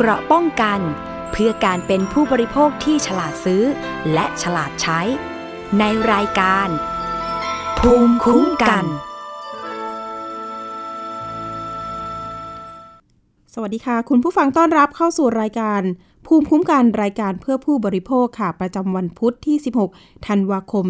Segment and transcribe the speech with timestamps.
[0.00, 0.80] เกราะป้องกัน
[1.32, 3.62] เพื่อการเป็นผู้บริโภคที่ฉลาดซื้อ
[4.12, 5.00] และฉลาดใช้
[5.78, 6.68] ในรายการ
[7.78, 8.84] ภูมิคุ้มกัน
[13.54, 15.82] สวัสดีค่ะ คุณผู้ฟังต้อนรับเข้าสู่รายการ
[16.26, 19.56] ภูมิคุ้มกันรายการเพื่อผู้บริโภคค่ะ ประจำวันพุทธที่
[19.90, 20.84] 16 ธันวาคม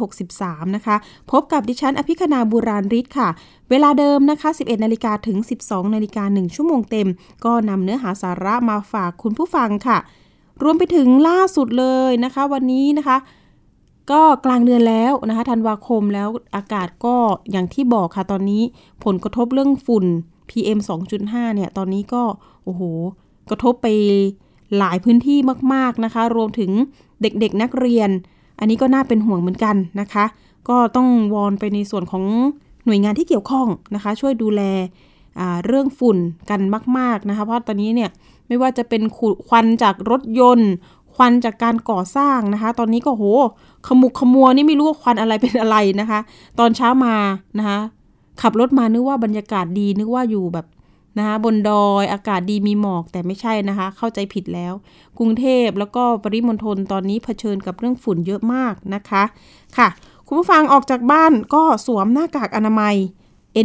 [0.00, 0.96] 2563 นะคะ
[1.30, 3.28] พบกับดิฉันอภิคณาบุราริศค่ะ
[3.70, 7.08] เวลาเดิมนะคะ 11 นาฬิกาถึง 12 นาฬิกา 1 ชั่วโมงเต็ม
[7.44, 9.98] ก็นำเนื้อหาสาระมาฝากคุณผู้ฟังค่ะ
[10.62, 13.16] รวมไปถึงล่าสุดเลยนะคะ วันนี้นะคะ
[14.10, 17.16] ก็กลางเดือนแล้วนะคะธันวาคมแล้วอากาศก็
[17.50, 18.62] อย่างที่บอกค่ะ ตอนนี้
[19.04, 20.04] ผลกระทบเรื่องฝุ่น
[20.50, 20.78] PM
[21.16, 22.22] 2.5 เนี่ย ตอนนี้ก็
[22.64, 22.82] โอ้โห
[23.50, 23.88] กระทบไป
[24.78, 25.38] หลายพื้นที่
[25.74, 26.70] มากๆนะคะ รวมถึง
[27.22, 28.10] เด็กๆนักเรียน
[28.58, 30.24] อันนี้ก็น่าเป็นห่วงเหมือนกันนะคะ
[30.68, 32.24] ก็ต้องวอนไปในส่วนของ
[32.84, 34.62] หน่วยงานที่เกี่ยวข้องนะคะ ช่วยดูแล
[35.66, 36.18] เรื่องฝุ่น
[36.50, 36.60] กัน
[36.98, 38.10] มาก ๆนะคะ เพราะตอนนี้เนี่ย
[38.48, 39.02] ไม่ว่าจะเป็น
[39.48, 40.70] ควันจากรถยนต์
[41.14, 43.24] ควันจากการก่อสร้างนะคะ ตอนนี้ก็โห
[43.86, 46.20] ขมุกขมัวนี่ไม่รู้ว่าควันอะไรเป็นอะไรนะคะ
[46.58, 47.14] ตอนเช้ามา
[47.58, 47.78] นะคะ
[48.42, 50.66] ขับรถมานึกว่าบรรยากาศดีนึกว่าอยู่แบบ
[51.18, 54.72] นะคะบนดอยอากาศดีมีหมอกแต่ไม่ใช่นะคะ เข้าใจผิดแล้ว
[55.18, 59.22] กรุงเทพแล้วก็ปริมณฑลตอนนี้เผชิญกับเรื่องฝุ่นเยอะมากนะคะ
[59.76, 59.88] ค่ะ
[60.26, 62.94] คุณผู้ฟังออกจากบ้านก็สวมหน้ากากอนามัย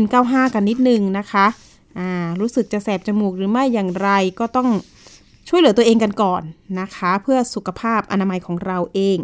[0.01, 1.45] N95 กันนิดนึงนะคะ
[1.97, 4.69] อ่ารู้สึกจะแสบจมูกหรือไม่อย่างไรก็ต้อง
[5.49, 6.41] ช่วยเหลือตัวเองกันก่อน
[6.79, 9.17] นะคะ เพื่อสุขภาพอนามัยของเราเอง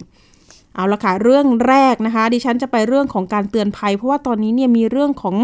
[0.73, 5.36] เอาละค่ะเรื่องแรกนะคะ ดิฉันจะไปเรื่องของการเตือนภัย เพราะว่าตอนนี้เนี่ยมีเรื่องของ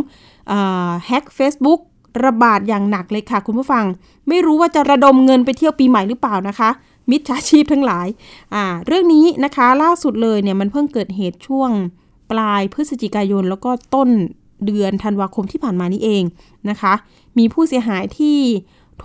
[1.07, 1.79] แฮ็กเฟซบุ๊ก
[2.25, 3.85] ระบาดอย่างหนักเลยค่ะคุณผู้ฟัง
[4.27, 6.69] ไม่รู้ว่าจะระดมเงินไปเที่ยวปีใหม่หรือเปล่านะคะ
[7.11, 8.07] มิจฉาชีพทั้งหลาย
[8.53, 11.71] อ่าเรื่องนี้นะคะล่าสุดเลยเนี่ยมันเพิ่งเกิดเหตุช่วง
[12.31, 14.09] ปลายพฤศจิกายน แล้วก็ต้น
[14.65, 16.23] เดือนธันวาคมที่ผ่านมานี้เอง
[16.69, 16.93] นะคะ
[17.37, 18.39] มีผู้เสียหายที่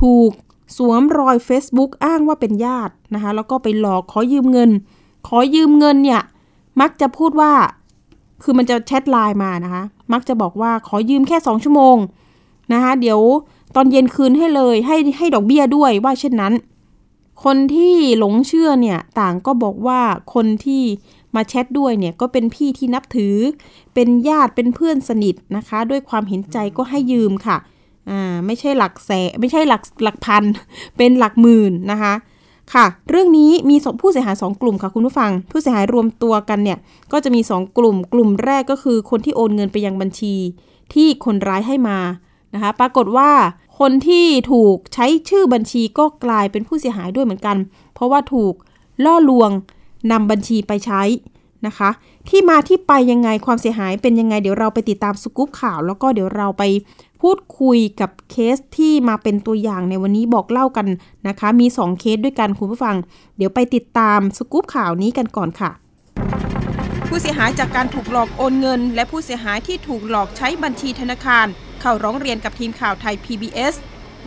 [0.00, 0.30] ถูก
[0.76, 4.70] สวมรอย Facebook อ้างว่าเป็นญาตินะคะ แล้วก็ไปหลอกขอยืมเงิน
[5.28, 6.22] ขอยืมเงินเนี่ย
[6.80, 7.52] มักจะพูดว่า
[8.42, 9.82] คือมันจะแชทไลน์มานะคะ
[10.12, 11.96] มักจะบอกว่าขอยืมแค่สองชั่วโมง
[12.72, 13.20] นะคะเดี๋ยว
[13.76, 16.54] ตอนเย็นคืนให้เลยให้ให้ดอกเบี้ยด้วยว่าเช่นนั้น
[17.44, 20.00] คนที่หลงเชื่อเนี่ยต่างก็บอกว่า
[20.34, 20.82] คนที่
[21.34, 23.36] มาแชทด้วยเนี่ยก็เป็นพี่ที่นับถือ
[23.94, 27.56] เป็นญาติเป็นเพื่อนสนิทนะคะ ด้วยความเห็นใจก็ให้ยืมค่ะ
[28.10, 30.44] อ่าไม่ใช่หลักแสนไม่ใช่หลักหลักพัน
[30.96, 32.14] เป็นหลักหมื่นนะคะ
[32.74, 36.78] ค่ะ เรื่องนี้มีผู้เสียหาย 2 กลุ่มค่ะคุณผู้ฟัง ผู้เสียหายรวมตัวกันเนี่ย
[37.12, 40.34] ก็จะมี 2 กลุ่ม กลุ่มแรกก็คือคนที่โอนเงินไปยังบัญชี
[40.94, 41.98] ที่คนร้ายให้มา
[42.54, 43.30] นะคะปรากฏว่า
[43.78, 47.56] คนที่ถูกใช้ชื่อบัญชีก็กลายเป็นผู้เสียหายด้วยเหมือนกัน
[47.94, 48.54] เพราะว่าถูก
[49.04, 49.50] ล่อลวง
[50.10, 51.02] นำบัญชีไปใช้
[51.66, 51.90] นะคะ
[52.28, 56.62] ที่มาที่ไปยังไงความเสียหายเป็นยังไงเดี๋ยวเราไปติดตามสกู๊ปข่าว แล้วก็เดี๋ยวเราไป
[57.22, 60.86] พูดคุยกับเคสที่มาเป็นตัวอย่างในวันนี้บอกเล่ากัน
[61.28, 62.96] นะคะ มี 2 เคสด้วยกันคุณผู้ฟัง
[63.36, 65.70] เดี๋ยวไปติดตามสกู๊ปข่าวนี้กันก่อนค่ะ
[67.08, 71.46] ผู้เสียหายจากการถูกหลอกโอนเงิน และผู้เสียหายที่ถูกหลอกใช้บัญชีธนาคาร
[71.80, 73.74] เข้าร้องเรียนกับทีมข่าวไทย PBS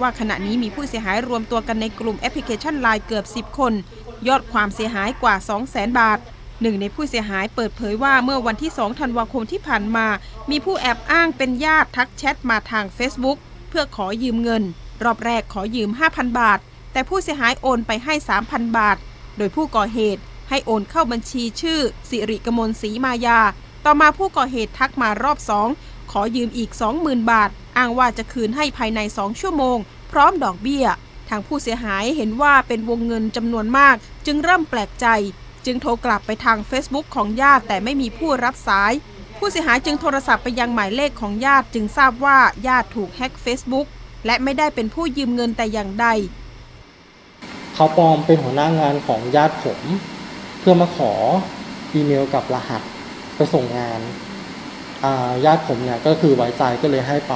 [0.01, 3.73] ว่าขณะนี้มีผู้เสียหายรวมตัวกันในกลุ่มแอปพลิเคชันไลน์เกือบ 10 คน
[4.27, 5.35] ยอดความเสียหายกว่า
[5.67, 6.19] 200,000 บาท
[6.61, 10.07] หนึ่งในผู้เสียหายเปิดเผยว่าเมื่อวันที่ 2 ธันวาคมที่ผ่านมา
[10.49, 13.37] มีผู้แอบอ้างเป็นญาติทักแชทมาทาง Facebook
[13.69, 14.63] เพื่อขอยืมเงิน
[15.03, 16.59] รอบแรกขอยืม 5,000 บาท
[16.93, 18.13] แต่ผู้เสียหายโอนไปให้
[18.45, 18.97] 3,000 บาท
[19.37, 21.79] โดยผู้ก่อเหตุให้โอนเข้าบัญชีชื่อ
[22.09, 23.39] สิริกมลศรีมายา
[23.85, 25.67] ต่อมาผู้ก่อเหตุทักมารอบสอง
[26.11, 29.77] ขอยืมอีก 20,000 บาท อ้างว่าจะคืนให้ภายใน 2 ชั่วโมง
[30.11, 30.85] พร้อมดอกเบี้ย
[31.29, 33.95] ทางผู้เสียหายเห็นว่าเป็นวงเงินจำนวนมาก
[34.25, 35.07] จึงเริ่มแปลกใจ
[35.65, 38.93] จึงโทรกลับไปทาง Facebook ของญาติแต่ไม่มีผู้รับสาย
[39.37, 43.87] ผู้เสียหายจึงโทรศัพท์ไปยังหมายเลขของญาติจึงทราบว่าญาติถูกแฮ็ก Facebook
[44.25, 46.07] และไม่ได้เป็นผู้ยืมเงินแต่อย่างใด
[47.75, 49.79] เขาปลอมเป็นหัวหน้างานของญาติผม
[50.59, 51.11] เพื่อมาขอ
[51.93, 52.81] อีเมลกับรหัส
[53.35, 54.01] ไปส่งงาน
[55.45, 57.35] ญาติผมเนี่ยก็คือไว้ใจก็เลยให้ไป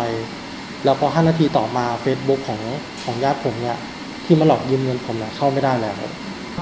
[0.84, 2.62] แล้วพอ5นาทีต่อมา Facebook ของ
[3.04, 3.78] ของญาติผมเนี่ย
[4.26, 5.96] ที่มาหลอกยืมเงินผมเนี่ยเข้าไม่ได้แล้ว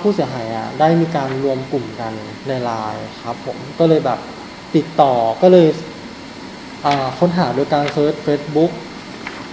[0.03, 2.13] ผู้เสียหายอะได้มีการรวมกลุ่มกัน
[2.47, 4.19] ในไลน์ครับผมก็เลยแบบ
[4.75, 5.67] ติดต่อก็เลย
[7.19, 8.71] ค้นหาโดยการเซิร์ช Facebook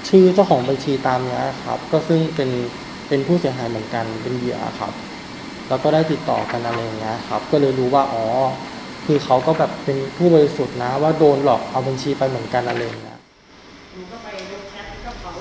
[0.09, 2.51] ชื่อเจ้าของบัญชีตามนี้ครับ ก็ซึ่งเป็น
[3.09, 4.93] เป็นผู้เสียหายเหมือนกันเป็นเหยื่อครับ
[5.69, 8.25] แล้วก็ได้ติดต่อกันอะไรอย่างเงี้ยครับ ก็เลยรู้ว่าอ๋อ
[9.07, 13.19] คือเขาก็แบบเป็นผู้บริสุทธิ์นะ ว่าโดนหลอกเอาบัญชีไปเหมือนกันอะไรอย่างเงี้ย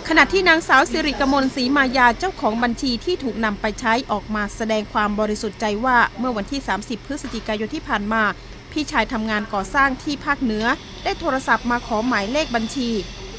[0.09, 8.23] ขณะที่นางสาวสิริกมลศรีมายาเจ้าของบัญชีที่ถูกนำไปใช้ออกมาแสดงความบริสุทธิ์ใจว่าเมื่อวันที่ 30 พฤศจิกายนที่ผ่านมา
[8.71, 10.65] พี่ชายทำงานก่อสร้างที่ภาคเหนือ
[11.03, 12.89] ได้โทรศัพท์มาขอหมายเลขบัญชี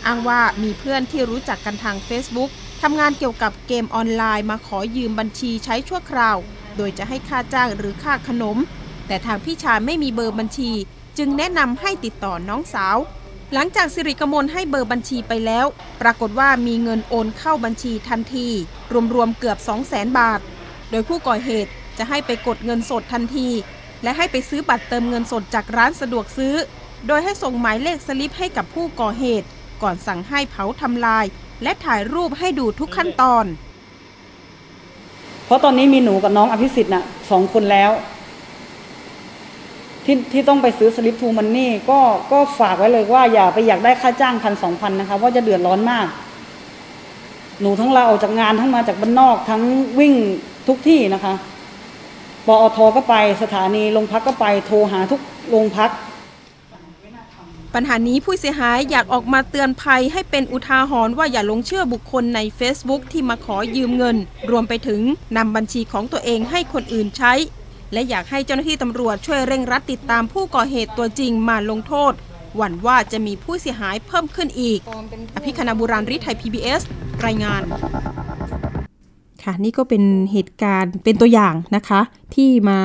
[0.06, 2.50] อ้างว่ามีเพื่อนที่รู้จักกันทาง Facebook
[2.82, 6.36] ทำงานเกี่ยวกับเกมออนไลน์มาขอยืมบัญชีใช้ชั่วคราว
[6.76, 8.56] โดยจะให้ค่าจ้างหรือค่าขนม
[9.10, 10.70] แต่ทางพี่ชายไม่มีเบอร์บัญชี
[11.18, 12.96] จึงแนะนำให้ติดต่อน้องสาว
[13.52, 15.66] หลังจากสิริกมลให้เบอร์บัญชีไปแล้ว
[16.02, 18.48] ปรากฏว่ามีเงินโอนเข้าบัญชีทันที
[19.14, 20.40] รวมๆเกือบ 2 0 0 0 0 0บาท
[20.90, 23.48] โดยผู้ก่อเหตุจะให้ไปกดเงินสดทันที
[24.02, 26.54] และให้ไปซื้อบัตรเติมเงินสดจากร้านสะดวกซื้อ
[27.06, 29.46] โดยให้ส่งหมายเลขสลิปให้กับผู้ก่อเหตุ
[29.82, 31.24] ก่อนสั่งให้เผาทำลาย
[31.62, 33.44] และถ่ายรูปให้ดูทุกขั้นตอน
[35.46, 37.92] เพราะตอนนี้มีหนูกับน้องอภิสิทธิ์น่ะสองคนแล้ว
[40.10, 42.00] ที่ที่ต้องไปซื้อสลิปทูมันนี่ก็
[42.32, 46.06] ก็ฝากไว้เลยว่าอย่าไปอยากได้ค่าจ้างพันสองพันนะคะเพราะจะเดือดร้อนมาก
[47.60, 49.62] หนูทั้งลาออกจากงานทั้งมาจากบ้านนอกทั้ง
[49.98, 50.14] วิ่ง
[50.68, 51.34] ทุกที่นะคะ
[52.46, 55.20] ปอทก็ไปสถานีโรงพักก็ไปโทรหาทุก
[55.50, 55.90] โรงพัก
[57.74, 64.16] ปัญหานี้ผู้เสียหายอยากออกมาเตือนภัยให้เป็นอุทาหรณ์ว่าอย่าหลงเชื่อบุคคลใน Facebook ที่มาขอยืมเงิน
[64.50, 65.00] รวมไปถึง
[65.36, 67.32] นำบัญชีของตัวเองให้คนอื่นใช้
[67.92, 72.12] และอยากให้เจ้าหน้าที่ตำรวจช่วยเร่งรัดติดตามผู้ก่อเหตุตัวจริงมาลงโทษ
[72.56, 74.80] หวั่นว่าจะมีผู้เสียหายเพิ่มขึ้นอีก
[75.34, 76.80] อภิคณาบุราริไทย PBS
[77.26, 77.62] รายงาน
[79.42, 80.02] ค่ะนี่ก็เป็น
[80.32, 82.00] เหตุการณ์เป็นตัวอย่างนะคะ
[82.34, 82.80] ที่มา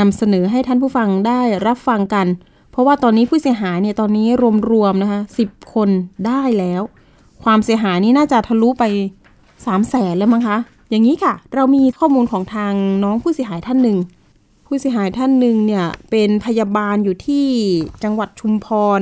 [0.00, 2.26] นำเสนอให้ท่านผู้ฟังได้รับฟังกัน
[2.70, 4.26] เพราะว่าตอนนี้ผู้เสียหายเนี่ยตอนนี้
[4.70, 5.88] รวมๆนะคะสิบคน
[6.26, 6.82] ได้แล้ว
[7.44, 8.84] ความเสียหายนี่น่าจะทะลุไป
[9.64, 10.58] 3 0 0แสนแล้วมั้งคะ
[10.90, 12.72] อย่างนี้ค่ะ เรามีข้อมูลของทาง
[13.04, 13.98] น้องผู้เสียหายท่านหนึ่ง
[14.74, 17.46] ผู้เสียหายท่านหนึ่งเนี่ยเป็นพยาบาลอยู่ที่
[18.04, 18.66] จังหวัดชุมพ
[18.98, 19.00] ร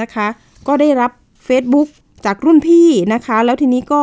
[0.00, 0.26] นะคะ
[0.66, 1.10] ก็ได้รับ
[1.46, 1.88] Facebook
[2.24, 4.02] จากรุ่นพี่นะคะ แล้วทีนี้ก็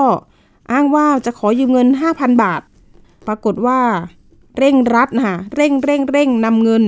[0.72, 2.62] อ้างว่าจะขอยืมเงิน 5,000 บาท
[3.28, 3.80] ปรากฏว่า
[4.58, 6.84] เร่งรัดนะคะเร่งเร่งเร่งนำเงิน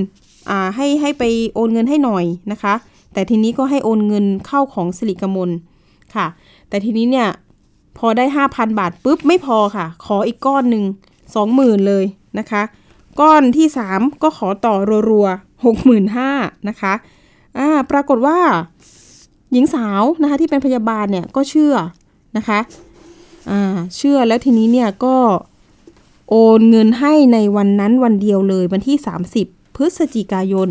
[0.49, 1.23] อ่าให้ให้ไป
[1.53, 2.73] โอนเงินให้หน่อยนะคะ
[3.13, 5.49] แต่ทีนี้ก็ให้โอนเงินเข้าของสิริกมล
[6.15, 6.27] ค่ะ
[6.69, 7.27] แต่ทีนี้เนี่ย
[7.97, 10.83] พอได้ 5,000 บาทปุ๊บไม่พอค่ะ ขออีกก้อนหนึ่ง
[11.35, 12.05] 20,000 เลย
[12.39, 12.63] นะคะ
[13.19, 14.75] ก้อนที่ 3 ก็ขอต่อ
[15.09, 15.63] รัวๆ
[15.97, 16.93] 65,000นะคะ
[17.57, 18.39] อ่าปรากฏว่า
[19.51, 21.75] หญิงสาวนะคะที่เป็นพยาบาลเนี่ยก็เชื่อ
[22.37, 22.59] นะคะ
[23.49, 25.15] อ่าเชื่อแล้วทีนี้เนี่ยก็
[26.29, 28.97] โอนเงินให้ในวันนั้นวันเดียวเลยวันที่
[29.37, 30.69] 30 พฤศจิกายน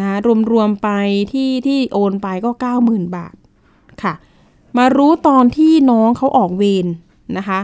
[0.00, 0.10] นะ
[0.52, 0.88] รวมๆไป
[1.32, 2.50] ที่ที่โอนไปก็
[2.82, 3.34] 90,000 บาท
[4.02, 4.14] ค่ะ
[4.76, 6.86] มารู้ตอนที่น้องเขาออกเวร
[7.38, 7.60] นะคะ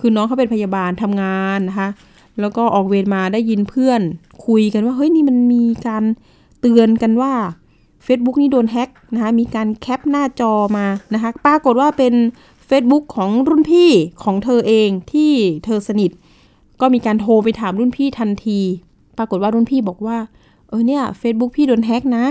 [0.00, 1.88] คือน้องเขาเป็นพยาบาลทำงานนะคะ
[2.40, 4.00] แล้วก็ออกเวรมาได้ยินเพื่อน
[4.46, 6.04] คุยกันว่าเฮ้ยนี่มันมีการ
[6.60, 7.32] เตือนกันว่า
[8.06, 12.14] Facebook นี่โดนแฮ็กนะคะมีการแคปหน้าจอมานะคะปรากฏว่าเป็น
[12.68, 13.90] Facebook ของรุ่นพี่
[14.22, 15.32] ของเธอเองที่
[15.64, 16.10] เธอสนิท
[16.80, 18.60] ก็มีการโทรไปถามรุ่นพี่ทันที
[19.18, 20.18] ปรากฏว่ารุ่นพี่บอกว่า
[20.68, 22.26] เออเนี่ย Facebook พี่โดนแฮ็กนะ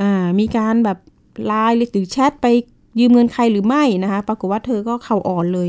[0.00, 0.98] อ่ามีการแบบ
[1.46, 2.46] ไลน์หรือแชทไป
[2.98, 5.68] ยืมเงินใครหรือไม่นะคะ ปรากฏว่าเธอก็เข่าอ่อนเลย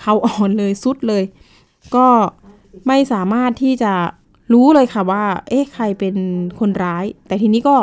[0.00, 1.24] เข่าอ่อนเลยสุดเลย
[1.94, 2.06] ก็
[2.86, 3.92] ไม่สามารถที่จะ
[4.52, 6.14] รู้เลยค่ะว่า เอ๊ะใครเป็น
[6.58, 7.76] คนร้าย แต่ทีนี้ก็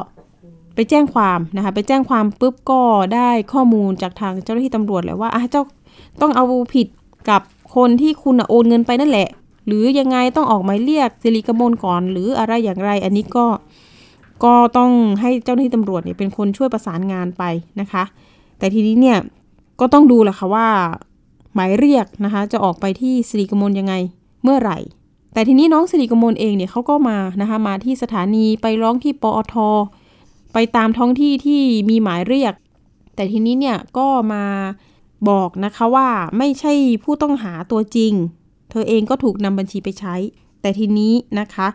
[0.75, 2.81] ไปแจ้งความนะคะ ไปแจ้งความปุ๊บก็
[3.15, 5.63] ได้ข้อมูลจากทางเจ้าหน้าที่ตำรวจแล้วว่าอะเจ้า
[6.21, 6.88] ต้องเอาผิด
[7.30, 7.42] กับ
[7.75, 9.30] คนที่คุณโอนเงินไปนั่นแหละ
[9.68, 13.45] หรือยังไงต้องออกหมายเรียกสิริกมลก่อน หรืออะไรอย่างไร อันนี้ก็
[14.44, 14.91] ก็ต้อง
[15.21, 17.44] ให้เจ้าหน้าที่ตำรวจเนี่ยเป็นคนช่วยประสานงานไป
[17.80, 18.03] นะคะ
[18.59, 19.18] แต่ทีนี้เนี่ย
[19.80, 20.68] ก็ต้องดูแหละค่ะว่า
[21.53, 23.93] หมายเรียกนะคะ จะออกไปที่สิริกมลยังไง
[24.46, 24.80] เมื่อไหร่
[25.34, 29.56] แต่ทีนี้น้องสิริกมลเองเนี่ยเขาก็มานะคะมาที่สถานีไปร้องที่ปอท
[30.54, 32.54] ไปตามท้องที่ที่มีหมายเรียก
[33.16, 34.44] แต่ทีนี้เนี่ยก็มา
[35.30, 36.74] บอกนะคะว่าไม่ใช่
[37.04, 38.14] ผู้ต้องหาตัวจริง
[38.70, 40.16] เธอเองก็ถูกนำบัญชีไปใช้
[40.62, 41.68] แต่ทีนี้นะคะ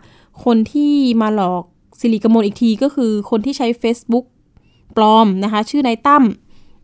[0.43, 1.63] คนที่มาหลอก
[1.99, 4.25] สิริกมลอีกทีก็คือคนที่ใช้ Facebook
[4.97, 6.23] ปลอมนะคะ ชื่อนายตั้ม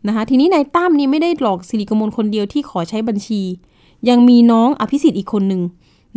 [0.08, 3.42] นะคะทีนี้นายตั้มนี่ไม่ได้หลอกสิริกมลคนเดียวที่ขอใช้บัญชี
[4.08, 5.62] ยังมีน้องอภิสิทธิ์อีกคนหนึ่ง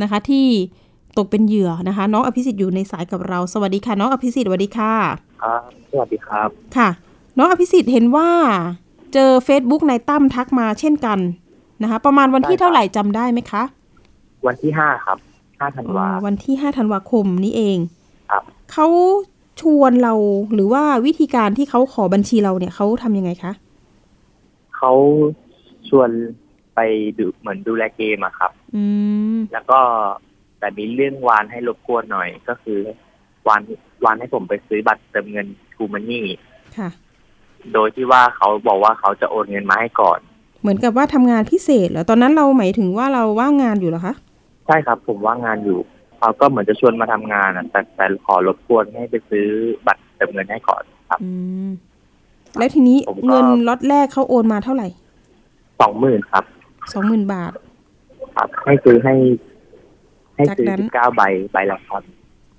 [0.01, 0.47] นะคะ ที่
[1.17, 4.93] ตกเป็นเหยื่อนะคะ น้องอภิสิทธิ์อยู่ในสายกับเรา สวัสดีค่ะ น้องอภิสิทธิ์สวัสดีค่ะ
[5.43, 5.61] ครับ
[5.91, 6.89] สวัสดีครับค่ะ
[7.38, 8.29] น้องอภิสิทธิ์เห็นว่า
[9.13, 11.19] เจอ Facebook นายตั้มทักมาเช่นกัน
[11.83, 13.63] นะคะ ประมาณวันที่ใช่ครับเท่าไหร่จำได้ไหมคะ
[14.47, 15.17] วันที่ห้าครับ
[15.59, 17.77] ห้าธันวาอ๋อวันที่5ธันวาคมนี้เอง
[18.31, 18.88] ครับเขา
[19.61, 20.13] ชวนเรา
[20.53, 23.51] หรือว่าวิธีการที่เขาขอบัญชีเราเนี่ยเขาทำยังไงคะ
[24.75, 24.91] เขา
[25.89, 26.09] ชวน
[26.75, 26.80] ไป
[27.20, 28.84] ดูเหมือนดูแลเกมอะครับ อื
[29.36, 29.80] ม แล้วก็
[30.60, 32.80] แต่มีเรื่องวานให้รบกวนหน่อย ก็คือ
[33.48, 33.62] วาน
[34.06, 36.25] วานให้ผมไปซื้อบัตรเติมเงินทูมันนี่
[36.78, 36.90] ค่ะ
[37.74, 40.20] โดยที่ว่าเขาบอกว่าเขาจะโอนเงินมาให้ก่อน
[40.62, 44.16] เหมือนกับว่าทำงานพิเศษเหรอ ตอนนั้นเราหมายถึงว่าเราว่างงานอยู่เหรอคะ
[44.68, 45.80] ใช่ครับ ผมว่างงานอยู่
[46.20, 49.48] เขาก็เหมือนจะชวนมาทำงานอะแต่แต่ขอรบกวนให้ไปซื้อ
[49.88, 51.32] บัตรเติมเงินให้ก่อนครับ อื
[51.68, 51.70] ม
[52.58, 54.88] แล้วทีนี้ผมก็ เงินล็อตแรกเขาโอนมาเท่าไหร่
[55.82, 56.44] สองหมื่นครับ
[56.93, 57.51] สองหมื่นบาท
[58.35, 59.13] ครับ ให้ซื้อให้
[60.35, 61.21] ให้ซื้อจากนั้น สิบเก้าใบ
[61.53, 62.03] ใบละพัน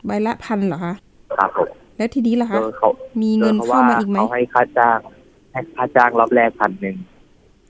[0.07, 0.95] ใบละพันเหรอคะ
[1.39, 2.89] ครับผมแล้วทีนี้ล่ะคะ โดยเขา
[3.23, 4.99] มีเงินโดยเข้ามาอีกไหม เขาให้ค่าจ้าง
[5.53, 6.97] ให้ค่าจ้างรอบแรกพันหนึ่ง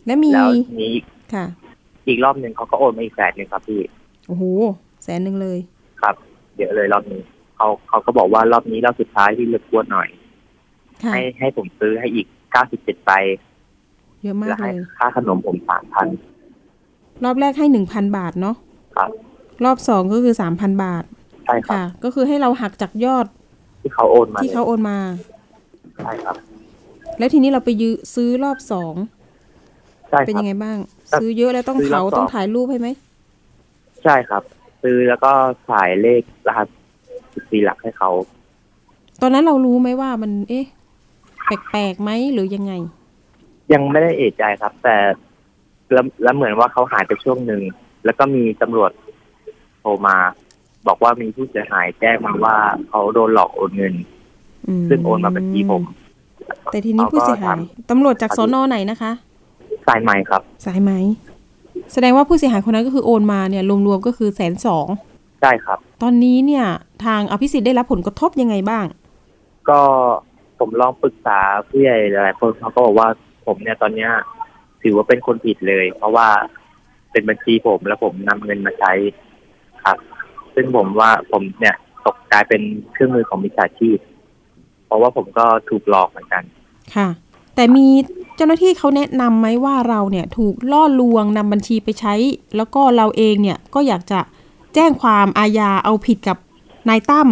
[0.07, 0.51] และมีแล้ว
[0.83, 0.95] นี้
[1.35, 1.45] ค่ะ
[2.09, 3.81] อีกรอบหนึ่งเขาก็โอนมาอีกแสนหนึ่งครับพี่
[4.27, 4.45] โอ้โห
[5.05, 5.59] แสนหนึ่งเลย
[6.03, 6.15] ครับ
[6.57, 7.21] เยอะเลยรอบนี้
[7.57, 10.09] เขาเขาก็บอกว่ารอบนี้รอบสุดท้ายที่เลือกกวนหน่อย
[11.03, 13.11] ค่ะ ให้ให้ผมซื้อให้อีกเก้าสิบเจ็ดใบ
[14.23, 16.07] เยอะมาและกเลให้ย ค่าขนมผมสามพัน
[17.25, 18.57] รอบแรกให้หนึ่งพันบาทเนาะ
[18.97, 19.11] ครับ
[19.65, 21.05] รอบสองก็คือสามพันบาท
[21.45, 23.27] ใช่ครับ ค่ะ ก็คือให้เราหักจากยอด
[23.83, 24.99] ที่เขาโอนมาที่เขาโอนมา
[25.99, 26.37] ใช่ครับ
[27.19, 28.95] แล้วทีนี้เราไปยือซื้อรอบสอง
[30.11, 30.79] ใช่เป็นครัยับ งไงบ้าง
[31.11, 32.89] ครับซื้อเยอะแล้วต้องซื้อรอบเผาสอง ต้องถ่ายรูปให้ไหม
[34.05, 34.43] ใช่ครับ
[34.83, 35.33] ซื้อแล้วก็
[35.71, 36.67] สายเลขรหัส
[37.35, 38.11] สิบสี่หลักให้เขา
[39.23, 40.67] ตอนนั้นเรารู้ไหมว่ามันเอ๊ะ
[41.47, 42.73] แปลกๆไหมหรือยังไง
[43.73, 44.97] ยังไม่ได้เอะใจครับ แต่
[45.93, 47.63] แล้วแล้วเหมือนว่าเขาหายไปช่วงหนึ่ง
[48.05, 48.91] แล้วก็มีตำรวจ
[49.81, 50.17] โทรมา
[50.87, 52.57] บอกว่ามีผู้เสียหายแจ้งมาว่า
[52.89, 53.95] เขาโดนหลอกโอนเงิน
[54.69, 55.83] อืมซึ่งโอนมาบัญชีผม
[56.73, 57.59] แต่ทีนี้ผู้เสียหาย
[57.91, 59.13] ตำรวจจากสอนอไหนนะคะ
[59.87, 60.93] สายใหม่ครับ สายไหม
[61.93, 64.87] แสดงว่าผู้เสียหายคนนั้นก็คือโอนมาเนี่ยรวมๆก็คือแสนสอง
[65.41, 66.65] ใช่ครับ ตอนนี้เนี่ย
[67.05, 68.85] ทางอภิสิทธิ์ได้รับผลกระทบยังไงบ้าง
[69.69, 69.81] ก็
[70.59, 73.09] ผมลองปรึกษาผู้ใหญ่หลายๆคนเขาก็บอกว่า
[73.47, 74.11] ผมเนี่ยตอนเนี้ย
[74.83, 76.29] ถือว่าเป็นคนผิดเลย เพราะว่า
[77.13, 78.93] เป็นบัญชีผมแล้วผมนำเงินมาใช้
[79.85, 79.99] ครับ
[80.55, 82.63] ซึ่งผมว่าผมเนี่ยตกกลายเป็น
[82.93, 83.99] เครื่องมือของมิจฉาชีพ
[84.87, 86.43] เพราะว่าผมก็ถูกหลอกเหมือนกัน
[86.95, 87.09] ค่ะ
[87.55, 87.87] แต่มี
[88.37, 92.15] เจ้าหน้าที่เขาแนะนำไหมว่าเราเนี่ยถูกล่อลวงนำบัญชีไปใช้
[92.57, 94.21] แล้วก็เราเองเนี่ยก็อยากจะ
[94.75, 96.37] แจ้งความอาญาเอาผิดกับ
[96.89, 97.29] นายตั้ม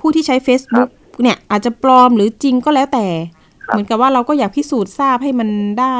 [0.00, 0.88] ผู้ที่ใช้ Facebook
[1.22, 3.06] เนี่ยอาจจะปลอมหรือจริงก็แล้วแต่
[3.64, 5.48] ครับเหมือนกับว่าเราก็อยากพิสูจน์ทราบให้มัน
[5.80, 5.96] ได้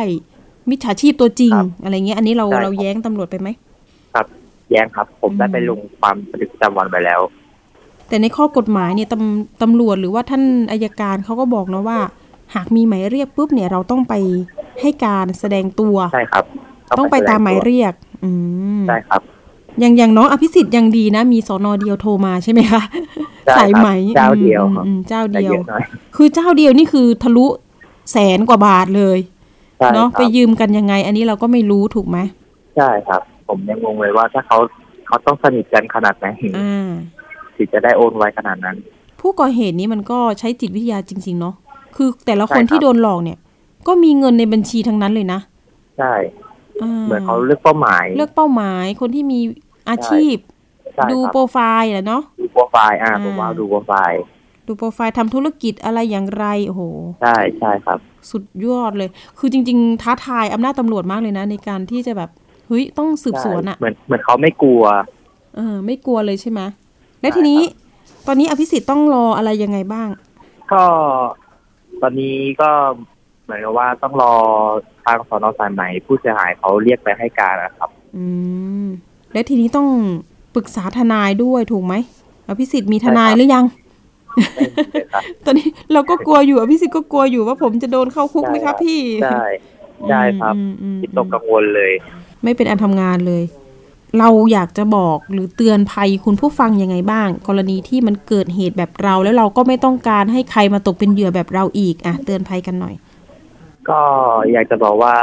[0.70, 3.48] มิจฉาชีพตัวจริงครับอะไรเงี้ย อันนี้เราใช่ครับเราแย้งตำรวจไปไหม
[4.14, 4.26] ครับ
[4.70, 7.20] แย้งครับ ผมได้อืมไปลงความบันทึกประจำวันไปแล้ว
[8.08, 11.98] แต่ในข้อกฎหมายเนี่ยตำตำรวจหรือว่าท่านอายการเขาก็บอกนะว่า
[12.54, 14.14] หากมีหมายเรียกปุ๊บเนี่ยเราต้องไป
[14.80, 16.44] ให้การแสดงตัวใช่ครับ
[16.98, 17.92] ต้องไปตามหมายเรียก
[18.24, 18.30] อื
[18.78, 19.20] มใช่ครับ
[19.80, 22.82] อย่างอย่างน้องอภิสิทธิ์ยังดีนะ มีสอนอเดียวโทรมาใช่ไหมคะ
[23.46, 25.82] ใช่ครับสายไหมเจ้าเดียวอืมครับอืมเจ้าแต่เดียวเยอะหน่อย
[26.16, 27.46] คือเจ้าเดียวนี่คือทะลุ
[28.12, 29.35] แสนกว่าบาทเลยใช่ค
[29.94, 32.18] เนาะรับไปยืมกันยังไง อันนี้เราก็ไม่รู้ถูกไหม
[32.76, 34.58] ใช่ครับ ผมยังงงเลยว่าถ้าเขา
[35.06, 36.26] เขาต้องสนิทกันขนาดไหน
[36.58, 36.88] อ่า
[37.56, 38.76] ถึงจะได้โอนไว้ขนาดนั้น
[39.20, 41.54] ผู้ก่อเหตุนี้มันก็ใช้จิตวิทยาจริง ๆ เนาะ
[41.96, 43.38] คือแต่ละคนใช่ครับที่โดนหลอกเนี่ย
[43.88, 45.40] ก็มีเงินในบัญชีทั้งนั้นเลยนะ
[45.98, 49.40] ใช่าเหมือนเขาเลือกเป้าหมาย เลือกเป้าหมายคนที่มี
[49.90, 50.36] อาชีพ
[50.94, 54.20] ใช่ดูครับโปรไฟล์แหละเนาะดูโปรไฟล์อ่าอ่าผมว่าดูโปรไฟล์
[54.66, 56.82] ดูโปรไฟล์ทำธุรกิจอะไรอย่างไรโอ้โห
[57.22, 57.98] ใช่ใช่ครับ
[58.30, 59.08] สุดยอดเลย
[59.38, 62.30] คือจริง ๆ ท้าทายอำนาจตำรวจมากเลยนะ ในการที่จะแบบ
[62.68, 64.82] เฮ้ยต้องสืบสวนอะใช่เหมือนเหมือนเขาไม่กลัว
[65.56, 66.60] เออ ไม่กลัวเลยใช่ไหม
[67.20, 70.08] และใช่ทีนี้ครับตอนนี้อภิสิทธิ์ต้องรออะไรยังไงบ้าง
[70.72, 70.82] ก็
[72.02, 72.70] ตอนนี้ก็
[73.44, 74.32] เหมือนกับว่าต้องรอ
[75.04, 78.26] ทางสอนอสายใหม่ผู้เสียหายเขาเรียกไปให้การนะครับ อื
[78.84, 78.86] ม
[79.32, 79.88] และทีนี้ต้อง
[80.54, 81.94] ปรึกษาทนายด้วยถูกไหม
[82.48, 83.64] อภิสิทธิ์มีทนายใช่ครับหรือยัง
[85.44, 89.40] ตอนนี้เราก็กลัวอยู่อภิสิทธิ์ก็กลัวอยู่ว่าผมจะโดนเข้าคุกไหมครับพี่ใช่
[90.08, 91.92] ใช่ครับอืมอืมคิดอืตมกกังวลเลย
[92.42, 93.44] ไม่เป็นอันทำงานเลย
[94.18, 102.94] เราอยากจะบอกหรือเตือนภัยคุณผู้ฟังยังไงบ้าง กรณีที่มันเกิดเหตุแบบเรา แล้วเราก็ไม่ต้องการให้ใครมาตกเป็นเหยื่อแบบเราอีกอะเตือนภัยกันหน่อย
[103.88, 104.00] ก็
[104.52, 105.16] อยากจะบอกว่า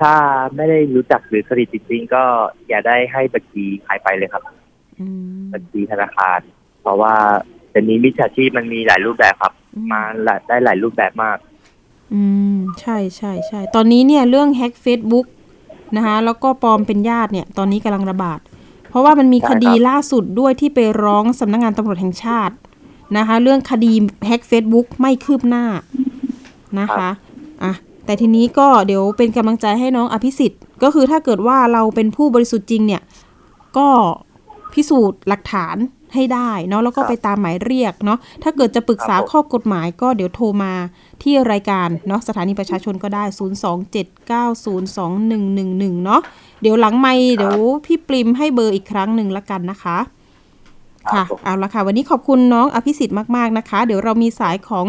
[0.00, 0.14] ถ้า
[0.56, 2.24] ไม่ได้รู้จักหรือสนิทจริงๆก็
[2.68, 4.42] อย่าได้ให้บัญชีใครไปเลยครับ
[5.00, 5.06] อื
[5.50, 6.40] มบัญชีธนาคาร
[6.80, 7.14] เพราะว่า
[7.76, 11.38] เดี๋ยวนี้มิจฉาชีพมันมีหลายรูปแบบครับอืมมาหลายได้หลายรูปแบบมาก
[12.14, 12.22] อื
[12.54, 15.26] ม ใช่ใช่ใช่ตอนนี้เนี่ยเรื่องแฮ็ก Facebook
[15.96, 18.40] นะคะแล้วก็ปลอมเป็นญาติเนี่ย ตอนนี้กำลังระบาด
[18.90, 22.54] เพราะว่ามันมีใช่คดีครับล่าสุดด้วยที่ไปร้องสำนักงงานตำรวจแห่งชาติ
[23.16, 23.92] นะคะ เรื่องคดี
[24.26, 25.64] แฮ็ก Facebook ไม่คืบหน้า
[26.80, 27.10] นะคะ
[27.62, 27.72] อะ
[28.04, 33.02] แต่ทีนี้ก็เดี๋ยวเป็นกำลังใจให้น้องอภิสิทธิ์ ก็คือถ้าเกิดว่าเราเป็นผู้บริสุทธิ์จริงเนี่ย
[33.78, 33.88] ก็
[34.72, 35.76] พิสูจน์หลักฐาน
[36.16, 40.72] ให้ได้เนาะแล้วก็ครับไปตามหมายเรียกเนาะถ้าเกิดจะปรึกษาครับผมข้อกฎหมายก็เดี๋ยวโทรมา
[41.22, 46.20] ที่รายการเนาะสถานีประชาชนก็ได้ 027902111 เนาะ
[46.62, 47.56] เดี๋ยวหลังไม่เดี๋ยว
[47.86, 49.98] พี่ปริมให้เบอร์อีกครั้งหนึ่งละกันนะคะ
[51.04, 54.86] ครัค่ะบผมเอาละค่ะ วันนี้ขอบคุณน้องอภิสิทธิ์มาก ๆ นะคะ เดี๋ยวเรามีสายของ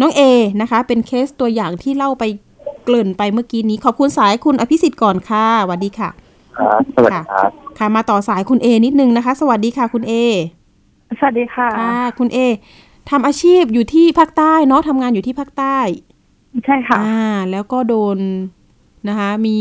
[0.00, 0.22] น้องเอ
[0.60, 2.24] นะคะ เป็นเคสตัวอย่างที่เล่าไป
[2.84, 6.10] เกริ่นไปเมื่อกี้นี้ ขอบคุณสายคุณอภิสิทธิ์ก่อนค่ะสวัสดีค่ะ
[6.58, 10.14] ครับสวัสดีครับค่ะมาต่อสายคุณเอนิดนึงนะคะ สวัสดีค่ะคุณเอ
[11.18, 12.38] สวัสดีค่ะค่ะคุณเอ
[13.10, 15.78] ทำอาชีพอยู่ที่ภาคใต้เนาะทำงานอยู่ที่ภาคใต้
[16.64, 18.18] ใช่ค่ะอ่าแล้วก็โดน
[19.08, 19.58] นะคะ มี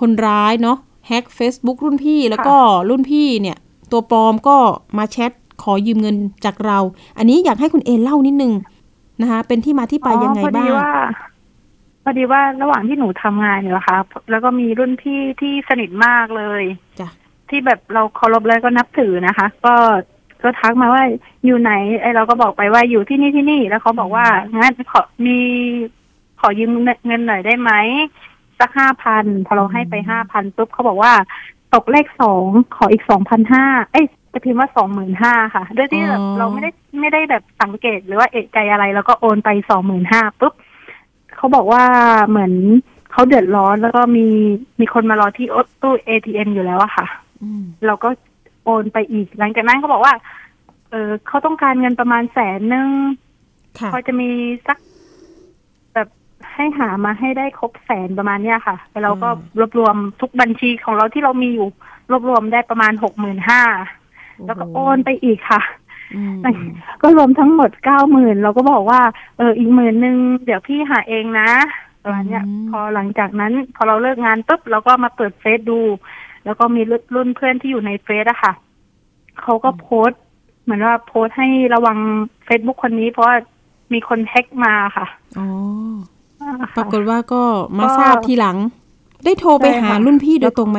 [0.00, 0.78] คนร้ายเนาะ
[1.08, 2.56] แฮ็ก Facebook รุ่นพี่แล้วก็
[2.90, 3.56] รุ่นพี่เนี่ย
[3.90, 4.56] ตัวปลอมก็
[4.98, 6.78] มาแชทขอยืมเงินจากเรา
[7.18, 8.52] อันนี้อยากให้คุณเอเล่านิดนึง
[9.22, 10.90] นะคะ เป็นที่มาที่ไปยังไงอ๋อพอบ้าดีงว่า
[12.08, 13.98] พอดีว่าระหว่างที่หนูทำงานอยู่อะค่ะ
[14.30, 16.62] แล้วก็มีรุ่นพี่ที่สนิทมากเลย
[17.00, 17.08] จ้ะ
[17.48, 19.74] ที่แบบเราเคารพแล้วก็นับถือนะคะ ก็
[20.42, 21.04] ก็ทักมาว่า
[21.44, 21.72] อยู่ไหน
[22.02, 25.38] ไอเราก็บอกไปว่าอยู่ที่นี่ที่นี่ แล้วเขาบอกว่างั้นขอมี
[26.40, 26.70] ขอยืม
[27.06, 27.72] เงินหน่อยได้ไหม
[28.58, 31.12] สักห้าพันพอเราให้ไปห้าพันปุ๊บเขาบอกว่า
[31.74, 32.44] ตกเลขสอง
[32.76, 36.70] ขออีกสองพันห้าเอ้ยจะพิมพ์ว่าสองหมื่นห้าค่ะด้วยที่แบบอ๋อเราไม่ได้
[37.00, 40.54] ไม่ได้แบบสังเกตหรือว่าเอะใจอะไร แล้วก็โอนไปสองหมื่นห้าปุ๊บ
[41.36, 41.84] เขาบอกว่า
[42.28, 42.52] เหมือน
[43.12, 44.26] เขาเดือดร้อนแล้วก็มี
[44.80, 45.46] มีคนมารอที่
[45.82, 47.06] ตู้เอทีเอ็มอยู่แล้วอะค่ะ
[47.42, 48.08] อืมเราก็
[48.64, 50.14] โอนไปอีกหลังจากนั้นเขาบอกว่า
[50.90, 52.88] เออเขาต้องการเงินประมาณแสนหนึ่ง
[53.80, 54.28] ค่ะพอจะมี
[54.66, 54.78] สัก
[55.94, 56.08] แบบ
[56.54, 59.28] ให้หามาให้ได้ครบแสนประมาณเนี้ยค่ะแล้วเราก็
[59.58, 61.66] รวบรวมทุกบัญชีของเราที่เรามีอยู่
[62.10, 63.62] รวบรวมได้ประมาณหกหมื่นห้า
[64.46, 65.85] แล้วก็โอนไปอีกค่ะอืม
[67.02, 69.00] ก็รวมทั้งหมดเก้าหมื่นเราก็บอกว่า
[69.36, 71.50] เอออีกหมื่นหนึ่งเดี๋ยวพี่หาเองนะ
[72.02, 75.80] ประมาณเนี้ยพอหลังจากนั้น พอเราเลิกงานปุ๊บเราก็มาเปิดเฟซดู
[76.44, 76.82] แล้วก็มี
[77.14, 78.52] รุ่นเพื่อนที่อยู่ในเฟซอะค่ะ
[79.42, 80.20] เขาก็โพสต์
[80.62, 81.98] เหมือนว่าโพสต์ให้ระวัง
[82.44, 83.36] เฟซบุ๊กคนนี้ เพราะว่า
[83.92, 85.06] มีคนแฮ็กมาค่ะ
[85.38, 85.46] อ๋อ
[86.40, 87.42] อ่าปค่ะรากฏว่าก็
[87.78, 88.56] มาก็ทราบทีหลัง
[89.24, 90.78] ได้โทรไปใช่หาค่ะรุ่นพี่โดยตรงไหม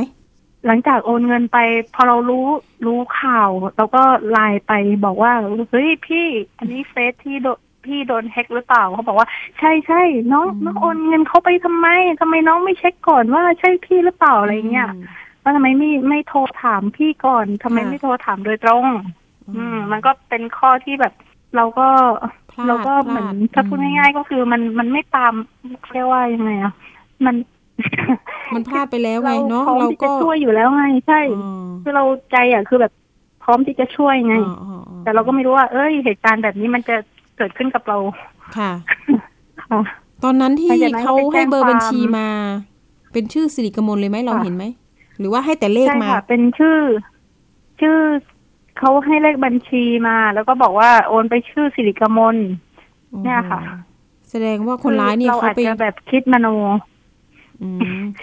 [0.66, 1.58] หลังจากโอนเงินไป
[1.94, 2.48] พอเรารู้
[2.86, 4.74] รู้ข่าวเราก็ไลน์ไป
[5.06, 5.34] บอกว่า
[5.72, 6.28] เฮ้ยพี่
[6.60, 7.48] อันนี้เฟซที่โด
[7.86, 9.28] พี่โดนแฮ็กหรือเปล่าเขาบอกว่า
[9.60, 11.88] ใช่ใช่น้องน้องโอนเงินเขาไปทำไม
[12.22, 14.90] ทำไมน้องไม่เช็คก่อนว่าใช่พี่หรือเปล่าอะไรเงี้ย
[15.44, 18.86] ว่าทำไมไม่ไม่โทรถามพี่ก่อนทำไมค่ะไม่โทรถามโดยตรง
[19.56, 21.14] อืม มันก็เป็นข้อที่แบบ
[21.56, 21.88] เราก็
[22.52, 25.34] พลาดเราก็พลาดเหมือนถ้าพูดอืมง่ายๆก็คือมันมันไม่ตาม
[25.94, 26.74] เรียกว่ายังไงอะ
[27.26, 27.36] มัน
[28.54, 31.50] มันพลาดไปแล้วไงเนาะพร้อมเราที่ก็จะช่วยอยู่แล้วไงใช่อ๋อ
[31.84, 32.92] คือเราใจอะคือแบบ
[33.44, 36.96] พร้อมที่จะช่วยไงอ๋ออ๋ออ๋อแต่เราก็ไม่รู้ว่า เอ้ยเหตุการณ์แบบนี้มันจะ
[37.38, 37.98] เกิดขึ้นกับเรา
[38.58, 38.72] ค่ะ
[39.63, 39.82] ค่ะ
[40.24, 42.30] ตอนนั้นที่หลังจากนั้นเขาก็ไปแจ้งให้เบอร์บัญชีความมา
[43.13, 44.66] เป็นชื่อสิริกมลเลยไหมเราค่ะเห็นไหม
[45.20, 46.78] หรือว่าให้แต่เลขใช่มาค่ะเป็นชื่อ
[47.82, 47.98] ชื่อ
[48.80, 52.38] เขาให้เลขบัญชีมา แล้วก็บอกว่าโอนไปชื่อสิริกมล
[53.24, 56.76] เนี่ยค่ะโอ้โหแสดงว่าคนร้ายเนี่ยเราเขาอาจไปจะแบบคิดมโนอืม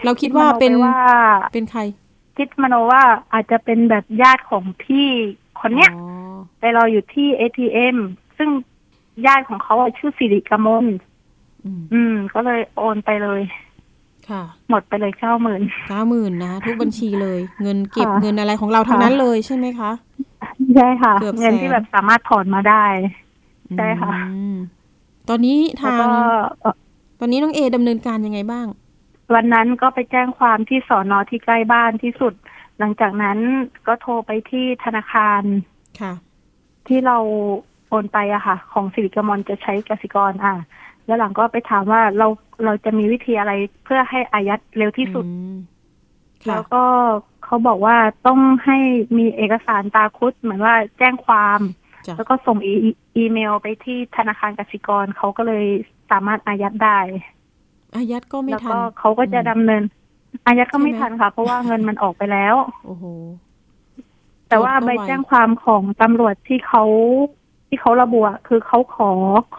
[0.05, 0.99] เราคิดว่าเป็นคิดมโว่า
[1.53, 1.81] เป็นใคร
[2.37, 5.09] คิดมโนว่าอาจจะเป็นแบบญาติของพี่
[5.61, 7.97] คนเนี้ยอ๋อไปรออยู่ที่ ATM
[8.37, 8.49] ซึ่ง
[9.27, 10.87] ญาติของเขาอะชื่อสิริกมล
[11.65, 13.43] อืมอืม ก็เลยโอนไปเลย
[14.29, 19.91] ค่ะ หมดไปเลยเก้าหมื่นเก้าหมื่นนะคะทุกบัญชีเลย เงินเก็บค่ะเงินอะไรของเราทั้งค่ะนั้นเลยใช่ไหมคะ
[20.75, 22.85] ใช่ค่ะเกือบแสนเงินที่แบบสามารถถอนมาได้
[23.77, 24.57] ใช่ค่ะอืม
[25.29, 26.07] ตอนนี้แล้วทางก็
[26.61, 26.75] เอ่อ
[27.21, 28.67] ตอนนี้น้องเอดำเนินการยังไงบ้าง
[29.35, 32.35] วันนั้นก็ไปแจ้งความที่สอนอที่ใกล้บ้านที่สุด
[32.79, 33.39] หลังจากนั้น
[33.87, 35.43] ก็โทรไปที่ธนาคาร
[36.01, 36.13] ค่ะ
[36.89, 37.19] ที่เรา
[37.89, 40.55] โอนไปอะค่ะ ของสิริกมลจะใช้กสิกรอะ
[41.07, 42.29] แล้วหลังก็ไปถามว่าเรา
[42.65, 43.53] เราจะมีวิธีอะไร
[43.85, 45.57] เพื่อให้อายัดเร็วที่สุดอืม
[46.45, 46.85] ค่ะแล้วก็
[47.45, 48.79] เขาบอกว่าต้องให้
[49.19, 51.61] มีเอกสารตาคุดเหมือนว่าแจ้งความ
[52.07, 52.73] จ้ะแล้วก็ส่งอี
[53.17, 55.65] อีเมลไปที่ธนาคารกสิกรเขาก็เลย
[56.11, 56.99] สามารถอายัดได้
[57.95, 59.83] อายัดก็ไม่แล้วทันก็เขาก็จะอืมดำเนิน
[60.47, 62.55] อายัดก็ไม่ใช่ไหมทันค่ะ เพราะว่าเงินมันออกไปแล้ว
[62.87, 63.05] โอ้โห
[64.49, 66.85] แต่ว่าโจทย์ก็ใบไวแจ้งความของตำรวจที่เขา
[67.69, 69.11] ที่เขาระบุอะคือเขาขอ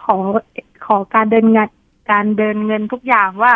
[0.02, 0.16] ขอ
[0.86, 1.68] ขอการเดินเงิน
[2.10, 3.52] การเดินเงินทุกอย่างว่า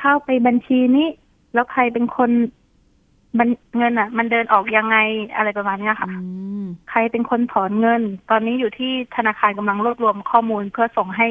[0.00, 1.08] เข้าไปบัญชีนี้
[1.54, 2.30] แล้วใครเป็นคน
[3.38, 4.96] บัญเงินอะ มันเดินออกยังไง
[5.36, 6.16] อะไรประมาณเนี้ยค่ะอื
[6.62, 11.28] มใครเป็นคนถอนเงิน ตอนนี้อยู่ที่ธนาคารกำลังรวบรวมข้อมูลเพื่อส่งให้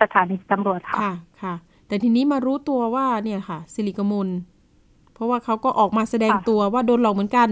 [0.00, 1.54] สถานีตำรวจค่ะ ค่ะค่ะ
[1.92, 4.28] แต่ทีนี้มารู้ตัวว่าเนี่ยค่ะ สิริกมล
[5.14, 7.48] เพราะว่าเขาก็ออกมาแสดงค่ะตัวว่าโดนหลอกเหมือนกัน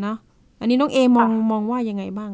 [0.00, 0.16] เนาะ
[0.60, 2.30] อันนี้น้องเอมองค่ะมองว่ายังไงบ้าง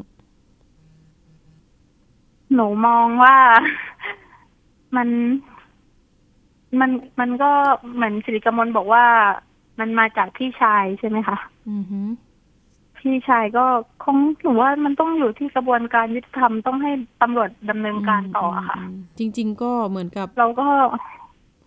[2.55, 3.37] หนูมองว่า
[4.97, 5.09] มัน
[6.81, 7.51] มันมันก็
[7.95, 9.05] เหมือนสิริกมลบอกว่า
[9.79, 11.37] มันมาจากพี่ชายใช่ไหมคะ
[11.71, 12.09] อือหือ
[12.99, 13.65] พี่ชายก็
[14.05, 16.91] คงหนูว่ามันต้องอยู่ที่กระบวนการยุติธรรมต้องให้
[17.23, 20.69] ตำรวจดำเนินการต่ออะค่ะมจริง ๆ ก็เหมือนกับ เราก็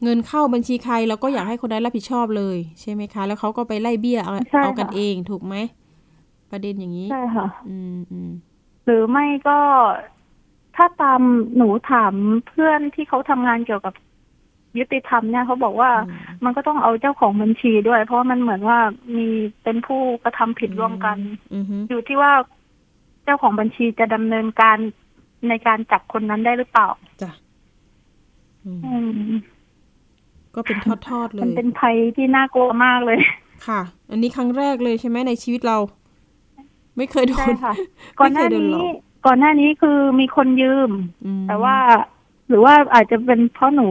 [0.04, 5.56] เงินเข้าบัญชีใครเราก็อยากให้คนนั้นรับผิดชอบเลยใช่ไหมคะ แล้วเขาก็ไปไล่เบี้ยเอาใช่เอากันค่ะเองถูกไหม
[6.52, 8.32] ประเด็นอย่างนี้ใช่ค่ะ อืมอืม
[8.86, 9.60] หรือไม่ก็
[10.76, 11.22] ถ้าตาม
[11.58, 12.14] หนูถาม
[12.48, 13.94] เพื่อนที่เขาทำงานเกี่ยวกับ
[14.78, 18.80] ยุติธรรมเนี่ยเขาบอกว่าอืมมันก็ต้องเอาเจ้าของบัญชีด้วย เพราะว่ามันเหมือนว่า
[19.16, 19.28] มี
[19.64, 21.18] เป็นผู้กระทำผิดร่วมกัน
[21.54, 22.32] อือหืออยู่ที่ว่า
[23.24, 24.78] เจ้าของบัญชีจะดำเนินการ
[25.50, 26.88] ในการจับคนนั้นได้หรือเปล่า
[27.22, 27.32] จ้ะ
[28.66, 28.96] อืมอื
[29.38, 29.40] ม
[30.56, 33.20] ก็เป็นทอดๆเลมันยเป็นภัยที่น่ากลัวมากเลย
[33.66, 35.78] ค่ะ อันนี้ครั้งแรกเลยใช่ไหมในชีวิตเรา
[36.98, 37.74] ไม่เคยโดใช่นค่ะ
[38.20, 38.88] ก่อนหน้าไม่เคยโดนหลนี้อก
[39.26, 40.92] ก่อนหน้านี้คือมีคนยืม
[41.26, 41.76] อืม แต่ว่า
[42.50, 43.88] หรือว่าอาจจะเป็นเพราะหนู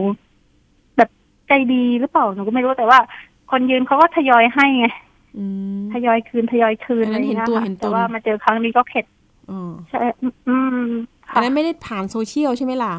[0.97, 1.09] แบบ
[1.47, 2.99] ใจดีหรือเปล่าหนูก็ไม่รู้แต่ว่า
[3.51, 4.85] คนยืมเขาก็ทยอยให้ไง
[5.37, 5.45] อื
[5.79, 9.05] มทยอยคืนทยอยคืนอันอะไรนั้นเห็นเงี้ยตัวค่ะเห็นตนแต่ว่ามาเจอครั้งนี้ก็เข็ด
[9.49, 9.55] อ๋อ
[9.89, 9.99] ใช่
[10.47, 10.87] อืม
[11.33, 12.93] อันค่ะนั้นไม่ได้ผ่านโซเชียลใช่ไหมล่ะ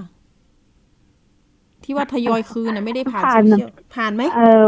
[1.87, 4.64] ที่ว่าทยอยคืนนะไม่ได้ผ่านผ่าโซนเชียลผ่านไหมเออ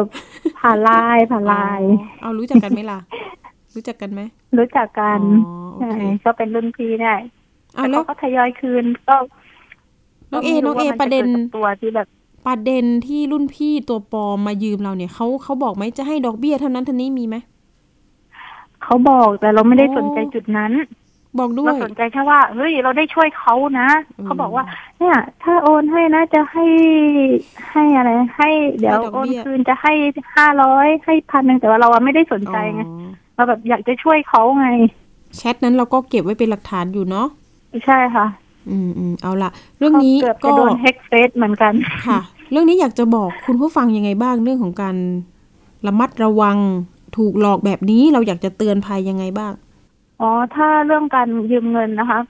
[0.59, 2.99] ผ่านไลน์ผ่านไลน์อ๋อเอารู้จักกันไหมล่ะ
[3.75, 4.21] รู้จักกันไหม
[4.59, 5.23] รู้จักกันอ๋อ
[5.75, 7.17] โอใช่เคก็เป็นรุ่นพี่เนี่ย
[7.75, 9.15] เอาแต่แล้วเขาก็ทยอยคืนก็
[10.33, 12.09] น้องเอก็ไม่น้องเอว่ามัประเด็นจกิกับตัวที่แบบ
[12.47, 17.37] ประเด็นที่รุ่นพี่ตัวปลอมมายืมเราเนี่ยเขาเขาบอกไหมจะให้ดอกเบี้ยเท่านั้นเท่านี้มีไหม
[18.83, 20.73] เขาบอกแต่เราไม่ได้โอ้สนใจจุดนั้น
[21.41, 24.65] บอกด้วเรายสนใจแค่ว่าเฮ้ยเราได้ช่วยเขานะอืมเขาบอกว่า
[24.99, 26.65] เนี่ย ถ้าโอนให้นะจะให้
[27.71, 29.93] ให้อะไร ให้เดี๋ยวให้ดอกโอนเบี้ยคืนจะให้
[30.37, 34.69] ห้าร้อยให้พันหนึ่งแต่ว่าเราอะไม่ได้สนใจไงอ๋อเราแบบอยากจะช่วยเขาไง
[35.37, 37.27] แชทนั้นเราก็เก็บไว้เป็นหลักฐานอยู่เนาะ
[37.87, 38.27] ใช่ค่ะ
[38.71, 41.73] อืมอืมเอาละเรื่องนี้เกือบจะก็โดนแฮกเฟซเหมือนกัน
[42.07, 42.19] ค่ะ
[42.51, 44.97] เรื่องนี้อยากจะบอกคุณผู้ฟังยังไงบ้างเรื่องของการ
[45.87, 46.57] ระมัดระวัง
[47.17, 49.53] ถูกหลอกแบบนี้เราอยากจะเตือนภัยยังไงบ้าง
[50.21, 52.21] อ๋อ ถ้าเรื่องการยืมเงินนะคะ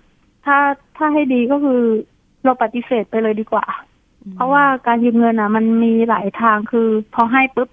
[0.45, 0.57] ถ้า
[0.97, 1.81] ถ้าให้ดีก็คือ
[2.45, 3.67] เราปฏิเสธไปเลยดีกว่า
[4.35, 7.69] เพราะว่าการยืมเงินอะ มันมีหลายทางคือ พอให้ปุ๊บ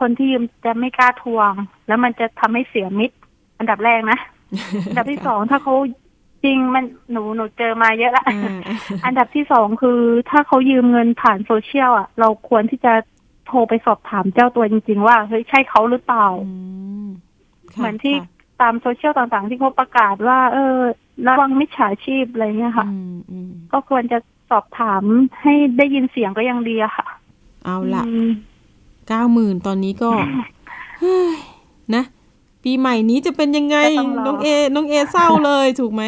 [0.00, 1.52] คนที่ยืมจะไม่กล้าทวง
[1.86, 3.16] แล้วมันจะทำให้เสียมิตร
[3.58, 4.18] อันดับแรกนะ
[4.88, 5.74] อันดับที่สองถ้าเขา
[6.44, 8.58] จริงมันหนูหนูเจอมาเยอะละอ่า
[9.04, 10.00] อันดับที่สองคือ
[10.30, 12.92] ถ้าเขายืมเงินผ่านโซเชียลอะ เราควรที่จะ
[13.46, 16.52] โทรไปสอบถามเจ้าตัวจริง ๆ ว่าเฮ้ยใช่เขาหรือเปล่าอื
[17.04, 17.06] ม
[17.74, 18.33] ค่ะเหมือนที่ค่ะ
[18.64, 20.76] ตามโซเชียลต่างๆ ที่เขาประกาศว่า เออ
[21.26, 24.18] ระวังมิจฉาชีพอะไรเงี้ยค่ะอืมอืมก็ควรจะ
[24.50, 25.02] สอบถาม
[25.42, 27.06] ให้ได้ยินเสียงก็ยังดีอะค่ะ
[27.64, 28.30] เอาละอืม
[29.08, 30.10] เก้าหมื่นตอนนี้ก็
[31.00, 31.34] เฮ้ย
[31.94, 32.04] นะ
[32.64, 36.04] ปีใหม่นี้จะเป็นยังไงก็ต้องรอน้องเอ น้องเอเศร้าเลยถูกไหม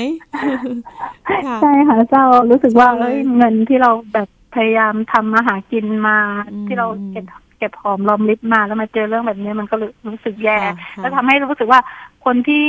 [1.46, 6.18] ค่ะใช่ค่ะเศร้ารู้สึกว่าเศร้าเลยเอ้ยเงินที่เราแบบพยายามทำมาหากินมา
[6.52, 7.24] อืมที่เราเก็บ
[7.58, 11.80] เก็บหอมรอมริบมาแล้วมาเจอเรื่องแบบนี้มันก็รู้รู้สึกแย่ค่ะค่ะแล้วทำให้รู้สึกว่า
[12.24, 12.64] คนที่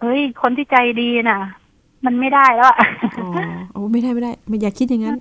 [0.00, 1.40] เฮ้ย คนที่ใจดีน่ะ
[2.06, 2.78] มันไม่ได้แล้วอะ
[3.18, 3.30] อ๋อ
[3.72, 5.18] โอ้ไม่ได้ไม่ได้ไม่อยากคิดอย่างนั้น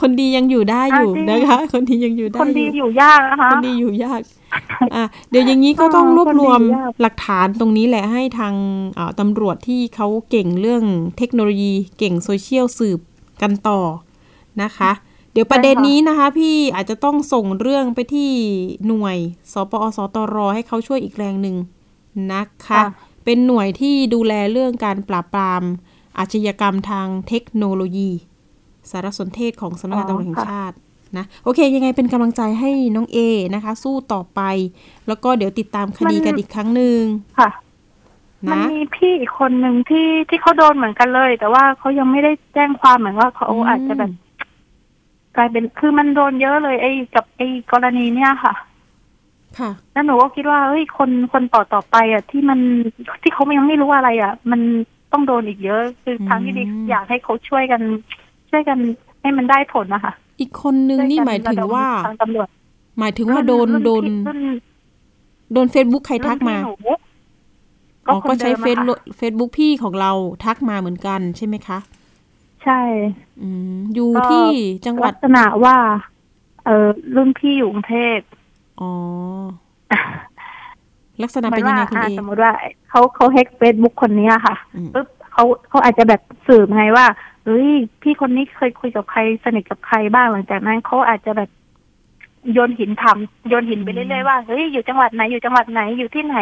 [0.00, 4.20] คนดียังอยู่ได้อยู่อะจริงนะคะ คนดียังอยู่ได้คนดีอยู่อยู่ยากนะคะคนดีอยู่ยาก
[4.94, 8.54] อะเดี๋ยวอย่างนี้ก็ต้องอ่ารวบรวมคนดียากหลักฐานตรงนี้แหละให้ทาง
[8.94, 10.84] เอ่อตำรวจที่เขาเก่งเรื่อง
[11.18, 13.00] เทคโนโลยี เก่งโซเชียลสืบ
[13.42, 13.80] กันต่อ
[14.62, 14.90] นะคะ
[15.32, 18.30] เดี๋ยวประเด็นนี้นะคะ พี่อาจจะต้องส่งเรื่องไปที่
[18.86, 19.16] หน่วย
[19.52, 21.56] สปอสตรให้เขาช่วยอีกแรงหนึ่ง
[22.32, 22.82] นะคะ
[23.24, 25.62] เป็นหน่วยที่ดูแลเรื่องการปราบปราม
[26.18, 28.10] อาชญากรรมทางเทคโนโลยี
[28.90, 30.76] สารสนเทศของสำนักงานตำรวจแห่งชาติ
[31.16, 33.18] นะโอเค ยังไงเป็นกำลังใจให้น้องเอ
[33.54, 34.40] นะคะ สู้ต่อไป
[35.08, 37.00] แล้วก็เดี๋ยวติดตามคดีกันอีกครั้งหนึ่ง
[37.38, 37.50] ค่ะ
[38.50, 44.10] มันนะมีพี่อีกคนหนึ่งที่ที่เขาโดนเหมือนกันเลย แต่ว่าเขายังไม่ได้แจ้งความเหมือนว่าเขาอืมอาจจะแบบ
[45.36, 48.54] กลายเป็นคือมันโดนเยอะเลย ไอ้กับไอ้กรณีเนี้ยค่ะ
[49.58, 52.60] ค่ะแล้วหนูก็คิดว่าเฮ้ยคนคนต่อต่อไป อะ ที่มัน
[53.22, 54.60] ที่เขายังไม่รู้อะไร อะ มัน
[55.12, 57.82] ต้องโดนอีกเยอะ คือทางที่ดีอืมอยากให้เขาช่วยกัน
[58.50, 58.78] ช่วยกัน
[59.20, 62.48] ให้มันได้ผลนะคะอีกคนนึงนี่ช่วกัหมายถึงระดว่าทางตำรวจ
[62.98, 64.40] หมายถึงว่าโดนรุ่โดนพี่รุ่น
[65.52, 66.74] โดนเฟซบุ๊กใครทักมารุ่นพี่หนู
[68.08, 70.12] อ๋อก็ใช้คนเฟดิซมอะค่ะเฟซบุ๊กพี่ของเรา
[70.44, 71.78] ทักมาเหมือนกันใช่ไหมคะ
[72.64, 72.80] ใช่
[73.42, 74.46] อืมอยู่ก็ที่
[74.86, 75.76] จังหวัลัดกษณะว่า
[76.64, 78.18] เออรุ่นพี่อยู่กรุงเทพ
[78.80, 78.90] อ๋อ
[81.22, 82.52] ลักษณะหมืเป็นยังไงคุณว่าเออ่าสมมติว่า
[82.90, 87.06] เขาเขาแฮกเฟซบุ๊กคนนี้อะค่ะอืมปุ๊บเขาเขาอาจจะแบบสืบไงว่า
[87.44, 87.70] เฮ้ย
[88.02, 91.50] พี่คนนี้เคยคุยกับใครสนิทกับใครบ้างหลังจากนั้นเขาอาจจะแบบ
[92.52, 93.18] โยนหินถาม
[93.48, 96.38] โยนหินไปเรื่อยๆว่าเฮ้ยอยู่จังหวัดไหนอยู่จังหวัดไหนอยู่ที่ไหน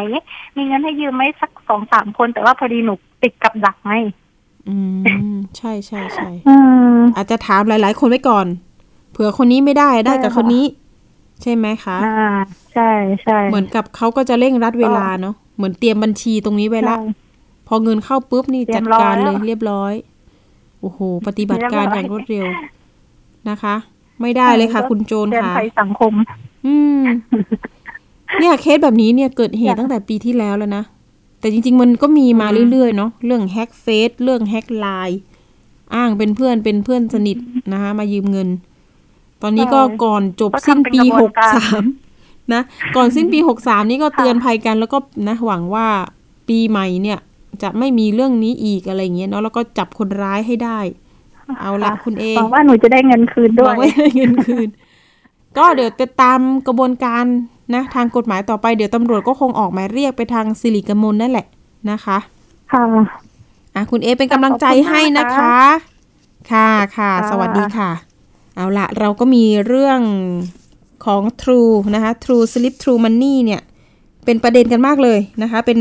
[0.56, 3.92] มีเงินให้ยืมไหมสักสองสามคนแต่ว่าพอดีหนูติดกับดักไง
[4.68, 4.76] อื
[5.34, 6.56] มใช่ใช่ใช่อื
[6.96, 8.46] มอาจจะถามหลาย ๆ คนไว้ก่อน
[9.12, 10.64] เผื่อคนนี้ไม่ได้ได้กับใช่ค่ะคนนี้
[11.42, 12.28] ใช่ไหมคะอ่า
[12.72, 12.90] ใช่
[13.22, 17.06] ใช่เหมือนกับเขาก็จะเร่งรัดเวลาเนาะเหมือนเตรียมบัญชีตรงนี้ไว้ละใช่
[17.68, 19.92] พอเงินเข้าปุ๊บนี่เตรียมรอจัดการเลยแล้วเรียบร้อย
[20.80, 22.46] โอ้โห ปฏิบัติการเรีอยบร้อยย่างรวดเร็ว
[23.50, 23.74] นะคะ
[24.22, 26.12] ไม่ได้เลยค่ะ คุณโจรเตือนค่ะภัยสังคม
[26.66, 27.02] อืม
[28.38, 30.84] เนี่ยเคสแบบนี้เนี่ยเกิดเหตุตั้งแต่ปีที่แล้วแล้วนะ
[31.40, 35.18] แต่จริง ๆ มันก็มีมาเรื่อย ๆ เนาะเรื่องแฮ็กเฟซเรื่องแฮ็กไลน์
[35.94, 37.36] อ้างเป็นเพื่อนเป็นเพื่อนสนิท
[37.72, 38.48] นะคะมายืมเงิน
[39.42, 41.82] ตอนนี้ก็ใช่ก่อนจบก็สิ้นทำเป็นปีกระบหวนกการสาม
[42.52, 42.62] นะ
[42.96, 44.98] ก่อนสิ้นปีหกสามนี่ก็เตือนภัยกันแล้วก็
[45.28, 45.86] นะหวังว่า
[46.48, 47.18] ปีใหม่เนี่ย
[47.62, 50.78] จะไม่มีเรื่องนี้อีกอะไรเงี้ยเนาะแล้วก็จับคนร้ายให้ได้
[51.60, 54.68] เอาละคุณเอหวังว่าหนูจะได้เงินคืนด้หววัยงว่าได้เงินคืน
[55.58, 57.24] ก็เดี๋ยวไปตามกระบวนการ
[57.74, 61.46] นะทางกฎหมายต่อไปเดี๋ยวตำรวจก็คงออกหมายเรียกไปทางสิริกมลนั่นแหละ
[61.90, 62.18] นะคะ
[62.72, 62.84] ค่ะ
[63.74, 65.54] อะคุณเอเป็นกำลังใจให้นะคะ
[66.50, 67.90] ค่ะค่ะ สวัสดีค่ะ
[68.54, 70.00] เอาละเราก็มีเรื่อง
[71.04, 73.60] ของ True นะคะ True Slip True Money เนี่ย
[74.24, 75.78] เป็นประเด็นกันมากเลยนะคะ เป็น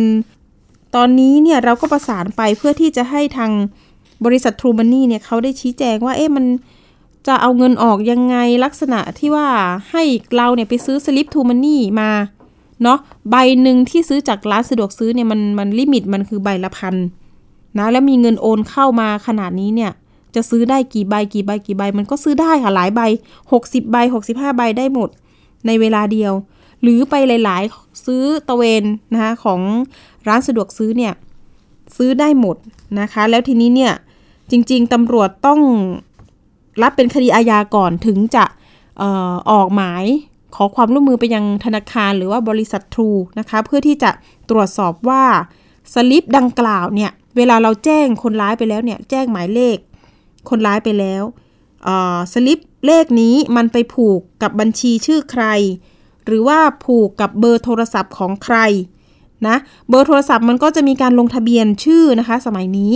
[0.96, 3.52] ตอนนี้เนี่ยเราก็ประสานไปเพื่อที่จะให้ทาง
[4.26, 6.46] บริษัท True Money เนี่ยเขาได้ชี้แจงว่าเอ๊ะมัน
[7.28, 9.48] จะเอาเงินออกยังไงลักษณะที่ว่า
[9.92, 10.04] ให้
[10.36, 12.12] เราเนี่ยไปซื้อ Slip True Money มา
[12.84, 16.96] เนาะใบหนึ่งที่ซื้อจากร้านสะดวกซื้อเนี่ยมันมันลิมิตมันคือใบละพัน
[17.78, 19.92] นะแล้วมีเงินโอนเข้ามาขนาดนี้เนี่ย
[20.36, 23.02] จะซื้อได้กี่ใบกี่ใบกี่ใบ มันก็ซื้อได้ค่ะหลายใบ
[23.46, 23.96] 60 ใบ
[24.28, 25.10] 65 ใบได้หมด
[25.66, 26.34] ในเวลาเดียว
[26.82, 29.62] หรือไปหลาย ๆ ซื้อตะเวนนะคะของ
[30.28, 31.14] ร้านสะดวกซื้อเนี่ย
[31.98, 32.58] ซื้อได้หมด
[33.00, 33.94] นะคะ แล้วทีนี้เนี่ย
[34.52, 35.60] จริง ๆตำรวจต้อง
[36.82, 38.46] รับเป็นคดีอาญาก่อนถึงจะ
[39.02, 40.04] ออออกหมาย
[40.56, 43.10] ขอความร่วมมือไปยังธนาคารหรือว่าบริษัททรู
[43.40, 44.12] นะคะเพื่อที่จะ
[44.50, 45.24] ตรวจสอบว่า
[45.94, 49.78] สลิปดังกล่าวเนี่ยเวลาเราแจ้งคนร้ายไปแล้วเนี่ยแจ้งหมายเลข
[50.50, 51.24] คนร้ายไปแล้ว
[52.34, 55.46] สลิปเลขนี้มันไปผูกกับบัญชีชื่อใคร
[56.26, 58.58] หรือว่าผูกกับเบอร์โทรศัพท์ของใคร
[59.48, 59.58] นะ
[59.90, 62.94] เบอร์โทรศัพท์มันก็จะมีการลงทะเบียนชื่อนะคะ สมัยนี้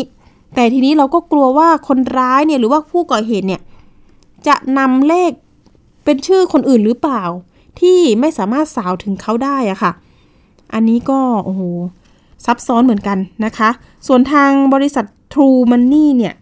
[0.55, 3.61] แต่ทีนี้เราก็กลัวว่าคนร้ายเนี่ยหรือว่าผู้ก่อเหตุเนี่ย
[4.47, 5.31] จะนำเลข
[6.03, 7.23] เป็นชื่อคนอื่นหรือเปล่า
[7.79, 9.91] ที่ไม่สามารถสาวถึงเขาได้อะค่ะ
[10.73, 11.61] อันนี้ก็โอ้โห
[12.45, 13.69] ซับซ้อนเหมือนกันนะคะ
[14.07, 16.33] ส่วนทางบริษัท True Money เนี่ย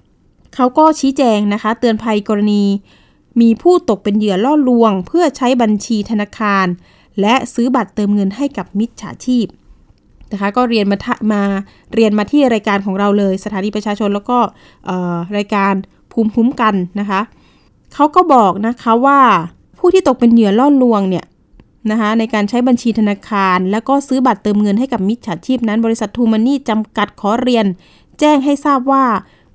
[0.55, 2.63] เขาก็ชี้แจงนะคะ เตือนภัยกรณี
[3.41, 6.65] มีผู้ตกเป็นเหยื่อล่อลวง เพื่อใช้บัญชีธนาคาร
[7.21, 9.45] และซื้อบัตรเติมเงินให้กับมิจฉาชีพ
[10.31, 10.97] นะคะ ก็เรียนมา
[11.33, 11.41] มา
[11.95, 14.37] เรียนมาที่รายการของเราเลย สถานีประชาชนแล้วก็
[15.37, 15.73] รายการ
[16.11, 17.21] ภูมิคุ้มกันนะคะ
[17.93, 19.19] เขาก็บอกนะคะว่า
[19.79, 21.25] ผู้ที่ตกเป็นเหยื่อล่อลวงเนี่ย
[21.91, 27.65] นะคะในการใช้บัญชีธนาคาร แล้วก็ซื้อบัตรเติมเงินให้กับมิจฉาชีพนั้น บริษัททูมันนี่จำกัดขอเรียน
[28.19, 29.05] แจ้งให้ทราบว่า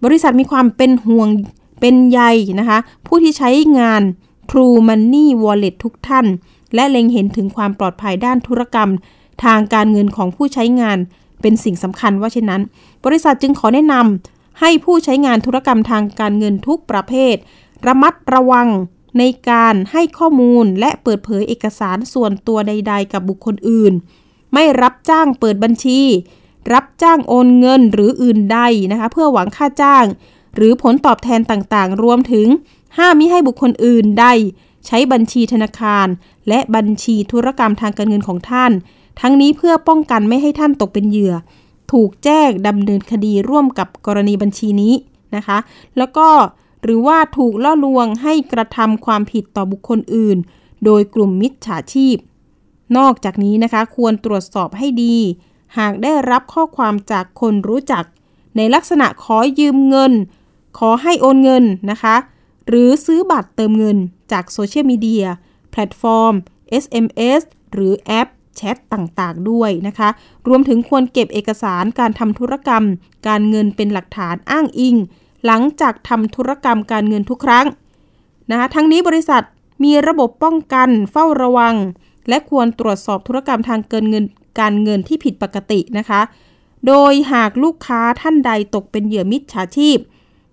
[0.04, 1.28] บริษัทมีความเป็นห่วง
[1.80, 2.20] เป็นใย
[2.60, 4.02] นะคะ ผู้ที่ใช้งาน
[4.50, 6.26] True Money Wallet ทุกท่าน
[6.74, 8.90] และเล็งเห็นถึงความปลอดภัยด้านธุรกรรม
[9.44, 10.99] ทางการเงินของผู้ใช้งาน
[11.40, 12.62] เป็นสิ่งสำคัญว่าเช่นนั้น
[13.05, 17.37] บริษัทจึงขอแนะนำให้ผู้ใช้งานธุรกรรมทางการเงินทุกประเภท
[17.87, 18.68] ระมัดระวัง
[19.18, 23.92] ในการให้ข้อมูลและเปิดเผยเอกสารส่วนตัวใด ๆ กับบุคคลอื่น
[24.55, 26.01] ไม่รับจ้างเปิดบัญชี
[26.73, 28.61] รับจ้างโอนเงินหรืออื่นใด
[28.92, 30.05] นะคะเพื่อหวังค่าจ้าง
[30.57, 32.47] หรือผลตอบแทนต่างๆ รวมถึง
[32.99, 34.27] ห้ามมิให้บุคคลอื่นใด
[34.87, 36.07] ใช้บัญชีธนาคาร
[36.49, 38.73] และบัญชีธุรกรรมทางการเงินของท่าน
[39.20, 41.35] ทั้งนี้เพื่อป้องกันไม่ให้ท่านตกเป็นเหยื่อ
[41.92, 44.94] ถูกแจ้งดำเนินคดีร่วมกับกรณีบัญชีนี้
[45.37, 45.59] นะคะ
[45.98, 46.29] แล้วก็
[46.83, 50.38] หรือว่าถูกล่อลวงให้กระทำความผิดต่อบุคคลอื่น
[50.85, 52.16] โดยกลุ่มมิจฉาชีพ
[52.96, 55.16] นอกจากนี้นะคะ ควรตรวจสอบให้ดี
[55.79, 58.05] หากได้รับข้อความจากคนรู้จัก
[58.57, 60.12] ในลักษณะขอยืมเงิน
[60.79, 62.16] ขอให้โอนเงินนะคะ
[62.68, 63.96] หรือซื้อบัตรเติมเงิน
[64.33, 65.24] จากโซเชียลมีเดีย
[65.70, 66.35] แพลตฟอร์ม
[66.83, 70.09] SMS หรือแอป แชทต่างๆ ด้วยนะคะ
[70.49, 72.85] รวมถึงควรเก็บเอกสารการทำธุรกรรม
[73.29, 74.97] การเงินเป็นหลักฐานอ้างอิง
[75.47, 77.67] หลังจากทำธุรกรรมการเงินทุกครั้ง
[78.51, 79.43] นะคะทั้งนี้บริษัท
[79.85, 81.75] มีระบบป้องกันเฝ้าระวัง
[82.29, 84.25] และควรตรวจสอบธุรกรรมทางเกินเงิน
[84.61, 86.21] การเงินที่ผิดปกตินะคะ
[86.87, 89.99] โดยหากลูกค้าท่านใดตกเป็นเหยื่อมิจฉาชีพ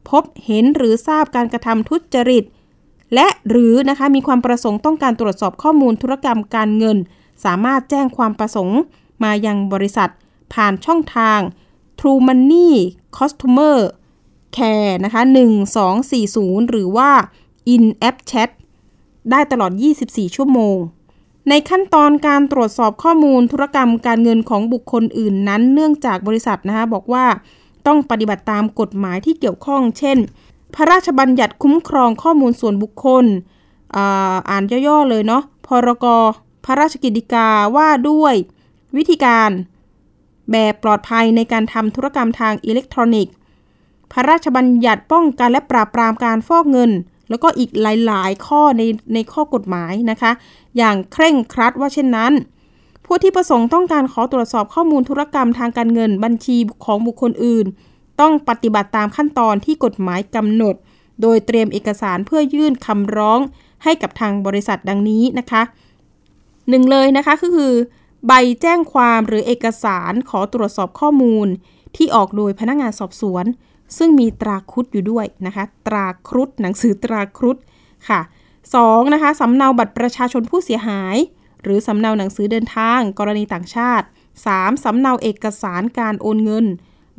[0.09, 2.43] พบเห็นหรือทราบการกระทำทุจริต
[3.15, 6.97] และหรือนะคะมีความประสงค์ต้องการตรวจสอบข้อมูลธุรกรรมการเงิน
[7.45, 8.79] สามารถแจ้งความประสงค์
[9.23, 10.09] มายังบริษัท
[10.53, 11.39] ผ่านช่องทาง
[11.99, 12.69] True Money
[13.17, 13.77] Customer
[14.55, 15.21] Care นะคะ
[16.01, 17.11] 1240 หรือว่า
[17.73, 18.49] In App Chat
[19.31, 19.71] ได้ตลอด
[20.03, 20.77] 24 ชั่วโมง
[21.49, 27.25] ในขั้นตอนการตรวจสอบข้อมูลธุรกรรมการเงินของบุคคลอื่นนั้น เนื่องจากบริษัทนะคะบอกว่า
[27.87, 30.17] ต้องปฏิบัติตามกฎหมายที่เกี่ยวข้อง เช่น
[30.75, 33.25] พระราชบัญญัติคุ้มครองข้อมูลส่วนบุคคล
[34.49, 36.05] อ่านย่อ ๆ เลยเนาะ พรก
[36.65, 38.35] พระราชกิจกาว่าด้วย
[38.97, 39.51] วิธีการ
[40.51, 43.33] แบบปลอดภัยในการทำธุรกรรมทางอิเล็กทรอนิกส์
[44.11, 46.91] พระราชบัญญัติป้องกันและปราบปรามการฟอกเงิน
[47.29, 48.81] แล้วก็อีกหลาย ๆ ข้อใน
[49.13, 50.31] ในข้อกฎหมายนะคะ
[50.77, 52.33] อย่างเคร่งครัดว่าเช่นนั้น
[53.05, 57.65] ผู้ที่ประสงค์ต้องการขอตรวจสอบข้อมูลธุรกรรมทางการเงินบัญชีของบุคคลอื่น
[58.21, 60.75] ต้องปฏิบัติตามขั้นตอนที่กฎหมายกำหนด
[61.21, 63.39] โดยเตรียมเอกสารเพื่อยื่นคำร้อง
[63.83, 65.61] ให้กับทางบริษัทดังนี้นะคะ
[66.71, 67.73] หนึ่งเลยนะคะก็คือ
[68.27, 71.47] ใบแจ้งความหรือเอกสารขอตรวจสอบข้อมูล
[71.95, 73.45] ที่ออกโดยพนักงานสอบสวน
[73.97, 77.57] ซึ่งมีตราครุฑอยู่ด้วยนะคะ ตราครุฑหนังสือตราครุฑ
[78.09, 78.21] ค่ะ
[78.67, 79.13] 2.
[79.13, 81.15] นะคะสำเนาบัตรประชาชนผู้เสียหาย
[81.63, 84.05] หรือสำเนาหนังสือเดินทาง กรณีต่างชาติ
[84.45, 84.83] 3.
[84.83, 86.65] สำเนาเอกสารการโอนเงิน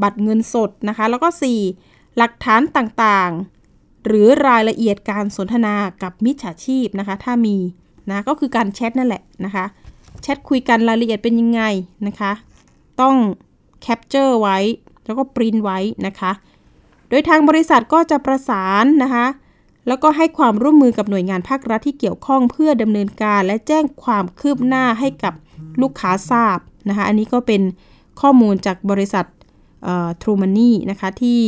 [0.02, 1.28] บัตรเงินสดนะคะ แล้วก็
[1.72, 2.16] 4.
[2.16, 7.56] หลักฐานต่างๆ หรือรายละเอียดการสนทนากับมิจฉาชีพนะคะ ถ้ามี
[8.10, 9.64] นะก็คือการแชทนั่นแหละนะคะ
[10.22, 11.62] แชทคุยกันรายละเอียดเป็นยังไง
[12.06, 12.32] นะคะ
[13.00, 13.16] ต้อง
[13.82, 14.58] capture ไว้
[15.06, 16.32] แล้วก็ปริ้นไว้นะคะ
[17.08, 19.26] โดยทางบริษัทก็จะประสานนะคะ
[19.88, 25.34] แล้วก็ให้ความร่วมมือกับหน่วยงานภาครัฐที่เกี่ยวข้องเพื่อดำเนินการ และแจ้งความคืบหน้าให้กับ
[25.82, 27.62] ลูกค้าทราบนะคะ อันนี้ก็เป็น
[28.20, 29.24] ข้อมูลจากบริษัท
[30.22, 31.40] ทรูมันนี่นะคะที่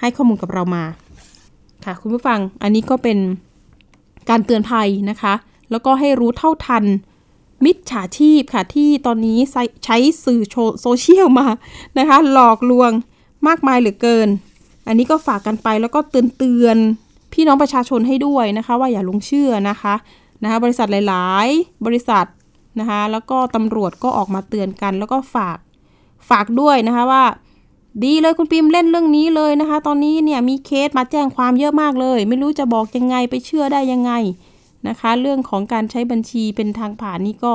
[0.00, 0.84] ให้ข้อมูลกับเรามา
[1.84, 3.18] ค่ะคุณผู้ฟังอันนี้ก็เป็น
[4.30, 5.34] การเตือนภัยนะคะ
[5.70, 6.84] แล้วก็ให้รู้เท่าทัน
[7.64, 9.38] มิจฉาชีพค่ะที่ตอนนี้
[9.84, 10.42] ใช้สื่อ
[10.82, 11.46] โซเชียลมา
[11.98, 12.90] นะคะ หลอกลวง
[13.46, 14.28] มากมายเหลือเกิน
[14.86, 16.76] อันนี้ก็ฝากกันไปแล้วก็เตือนเตือน
[17.32, 19.94] พี่น้องประชาชนให้ด้วยนะคะ ว่าอย่าลงเชื่อนะคะ
[20.42, 22.26] นะคะบริษัทหลาย ๆ บริษัท
[22.80, 25.58] นะคะแล้วก็ตำรวจก็ออกมาเตือนกัน แล้วก็ฝาก
[26.28, 27.24] ฝากด้วยนะคะว่า
[28.04, 34.12] ดีเลยคุณปิมเล่นเรื่องนี้เลยนะคะ ตอนนี้เนี่ยมีเคสมาแจ้งความเยอะมากเลย ไม่รู้จะบอกยังไงไปเชื่อได้ยังไง
[34.88, 37.52] นะคะ เรื่องของการใช้บัญชีเป็นทางผ่านนี่ก็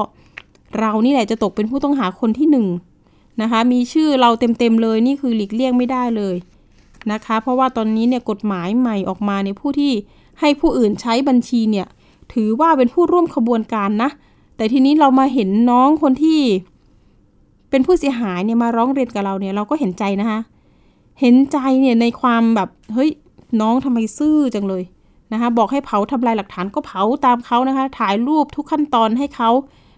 [0.79, 2.67] เรานี่แหละจะตกเป็นผู้ต้องหาคนที่หนึ่ง
[3.41, 6.35] นะคะ มีชื่อเราเต็มๆเลยนี่คือหลีกเลี่ยงไม่ได้เลย
[7.11, 9.91] นะคะ เพราะว่าตอนนี้เนี่ยกฎหมายใหม่ออกมาในผู้ที่
[10.39, 11.87] ให้ผู้อื่นใช้บัญชีเนี่ย
[12.33, 14.09] ถือว่าเป็นผู้ร่วมขบวนการนะ
[14.57, 16.39] แต่ทีนี้เรามาเห็นน้องคนที่
[17.69, 20.39] เป็นผู้เสียหายเนี่ยมาร้องเรียนกับเราเนี่ยเราก็เห็นใจนะคะ
[21.21, 23.09] เห็นใจเนี่ยในความแบบเฮ้ย
[23.61, 24.83] น้องทำไมซื่อจังเลย
[25.33, 29.49] นะคะบอกให้เผาทำลายหลักฐานก็เผาตามเขานะคะ ถ่ายรูปทุกขั้นตอนให้เขา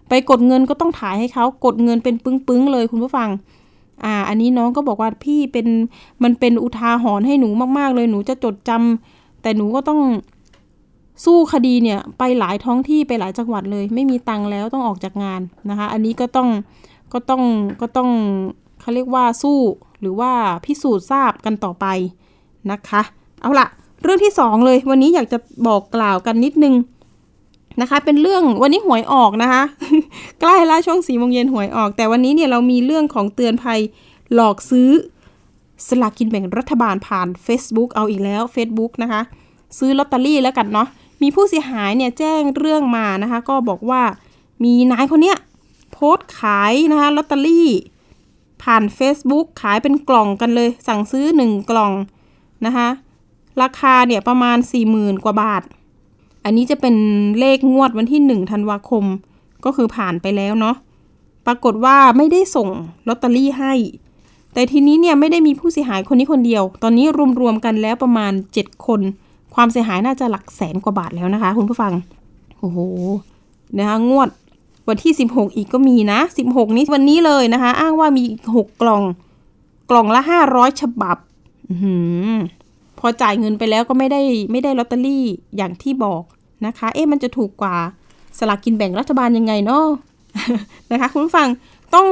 [0.10, 3.30] ไปกดเงินก็ต้องถ่ายให้เขากดเงินเป็นปึ้งๆเลยคุณผู้ฟัง
[4.04, 5.68] อ่าอันนี้น้องก็บอกว่าพี่เป็น
[6.24, 10.02] มันเป็นอุทาหรณ์ให้หนูมากๆ เลยหนูจะจดจำแต่หนูก็ต้อง
[11.26, 16.50] สู้คดีเนี่ยไปหลายท้องที่ไปหลายจังหวัดเลย ไม่มีตังค์แล้วต้องออกจากงานนะคะ อันนี้ก็ต้อง
[17.14, 17.44] ก็ต้อง
[17.82, 18.10] ก็ต้อง
[18.82, 19.60] เขาเรียกว่าสู้
[20.02, 20.32] หรือว่า
[20.66, 21.86] พิสูจน์ทราบกันต่อไป
[22.72, 23.02] นะคะ
[23.42, 23.68] เอาละ
[24.04, 25.38] เรื่องที่สองเลยวันนี้อยากจะ
[25.68, 26.76] บอกกล่าวกันนิดนึง
[27.82, 29.64] นะคะ เป็นเรื่องวันนี้หวยออกนะคะ
[30.40, 33.80] ใกล้แล้วช่วงสี่โมงเย็นหวยออก แต่วันนี้เนี่ยเรามีเรื่องของเตือนภัย
[34.34, 34.90] หลอกซื้อ
[35.88, 39.22] สลากกินแบ่งรัฐบาลผ่าน Facebook เอาอีกแล้ว Facebook นะคะ
[39.78, 40.88] ซื้อลอตเตอรี่แล้วกันเนาะ
[41.22, 44.02] มีผู้เสียหายเนี่ยแจ้งเรื่องมานะคะ ก็บอกว่า
[44.64, 45.38] มีนายคนเนี้ย
[45.94, 47.70] โพสต์ขายนะคะลอตเตอรี่
[48.64, 51.92] ผ่าน Facebook ขายเป็นกล่องกันเลย สั่งซื้อ 1 กล่อง
[52.66, 52.88] นะคะ
[53.62, 54.58] ราคาเนี่ยประมาณ
[54.92, 55.64] 40,000 กว่าบาท
[56.46, 56.96] อันนี้จะเป็น
[57.40, 59.04] เลขงวดวันที่ 1 ธันวาคม
[59.66, 60.76] ก็คือผ่านไปแล้วเนาะ
[61.46, 62.70] ปรากฏว่าไม่ได้ส่ง
[63.08, 63.74] ลอตเตอรี่ให้
[64.54, 67.06] แต่ทีนี้เนี่ยไม่ได้มีผู้เสียหายคนนี้คนเดียว ตอนนี้
[67.42, 69.02] รวมๆกันแล้วประมาณ 7 คน
[69.56, 71.94] ความเสียหายน่าจะหลักแสนกว่าบาทแล้วนะคะ คุณผู้ฟัง
[72.60, 72.80] โอ้โห
[73.78, 74.30] นะคะงวด
[74.90, 78.24] วันที่ 16 อีกก็มีนะ 16 นี้วันนี้เลยนะคะ อ้างว่ามี
[78.56, 79.04] 6 กล่อง
[79.90, 82.42] กล่องละ 500 ฉบับอพ
[83.06, 85.26] อจ่ายเงินไปแล้วก็ไม่ได้ไม่ได้ลอตเตอรี่
[85.58, 86.24] อย่างที่บอก
[86.66, 87.76] นะคะ เอ๊ะมันจะถูกกว่า
[88.38, 89.86] สลากกินแบ่งรัฐบาลยังไงเนาะ
[90.92, 91.48] นะคะ คุณผู้ฟัง
[91.96, 92.08] ต้อง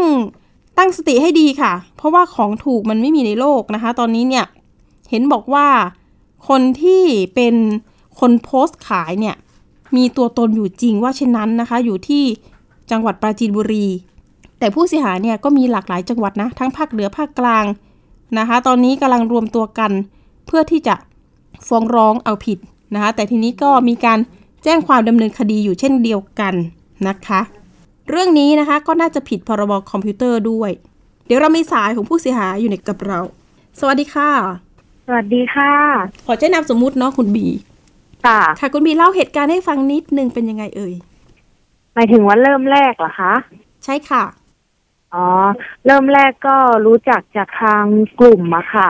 [0.78, 4.46] ตั้งสติให้ดีค่ะ เพราะว่าของถูกมันไม่มีในโลกนะคะ ตอนนี้เนี่ย
[5.10, 5.68] เห็นบอกว่า
[6.48, 7.04] คนที่
[7.36, 7.56] เป็น
[8.20, 9.36] คนโพสต์ขายเนี่ย
[9.96, 12.24] มีตัวตนอยู่จริงว่าเช่นนั้นนะคะ อยู่ที่
[12.92, 13.88] จังหวัดปราจีนบุรี
[14.60, 17.66] แต่ผู้เสียหายเนี่ยก็มีหลากหลายจังหวัดนะ ทั้งภาคเหนือภาคกลาง
[18.40, 19.92] นะคะ ตอนนี้กำลังรวมตัวกัน
[20.46, 20.96] เพื่อที่จะ
[21.68, 22.58] ฟ้องร้องเอาผิด
[22.94, 24.20] นะคะแต่ทีนี้ก็มีการ
[24.64, 26.54] แจ้งความดำเนินคดีอยู่เช่นเดียวกัน
[27.08, 27.42] นะคะ
[28.10, 30.72] เรื่องนี้นะคะก็น่าจะผิดพรบคอมพิวเตอร์ด้วย
[31.26, 33.20] เดี๋ยวเรามีสายของผู้เสียหายอยู่ในกับเรา
[33.80, 34.30] สวัสดีค่ะ
[35.08, 35.74] สวัสดีค่ะ
[36.26, 37.48] ขอแจ้นามสมมุติเนาะคุณบี
[38.26, 40.94] ค่ะ ค่ะคุณบีเล่าเหตุการณ์ให้ฟังนิดนึงเป็นยังไงเอ่ย
[41.94, 43.34] หมายถึงว่าเริ่มแรกเหรอคะ
[43.84, 44.24] ใช่ค่ะ
[45.14, 45.26] อ๋อ
[45.86, 47.84] เริ่มแรกก็รู้จักจากทาง
[48.20, 48.90] กลุ่มอะค่ะ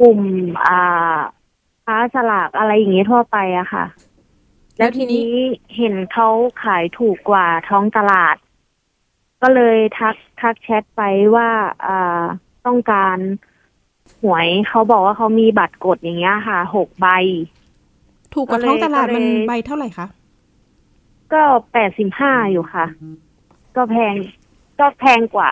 [0.00, 0.20] กลุ่ม
[0.66, 1.18] อ่า
[1.84, 3.84] ค้าสลากอะไรอย่างเงี้ยทั่วไปอะค่ะ
[4.78, 5.28] แล้วทีนี้
[5.76, 6.28] เห็นเขา
[6.62, 8.36] ขายถูกกว่าท้องตลาด
[9.42, 11.02] ก็เลยทักทักแชทไป
[11.34, 11.48] ว่า
[11.86, 12.22] อ่า
[12.66, 13.18] ต้องการ
[14.22, 17.06] หวยเขาบอกว่าเขามีบัตรกดอย่างเงี้ยค่ะหกใบ
[18.34, 20.06] ถูกกว่าท้องตลาดมันใบเท่าไหร่คะ
[21.32, 21.42] ก็
[21.72, 22.86] แปดสิบห้าอยู่ค่ะ
[23.76, 24.14] ก็แพง
[24.80, 25.50] ก็แพงกว่า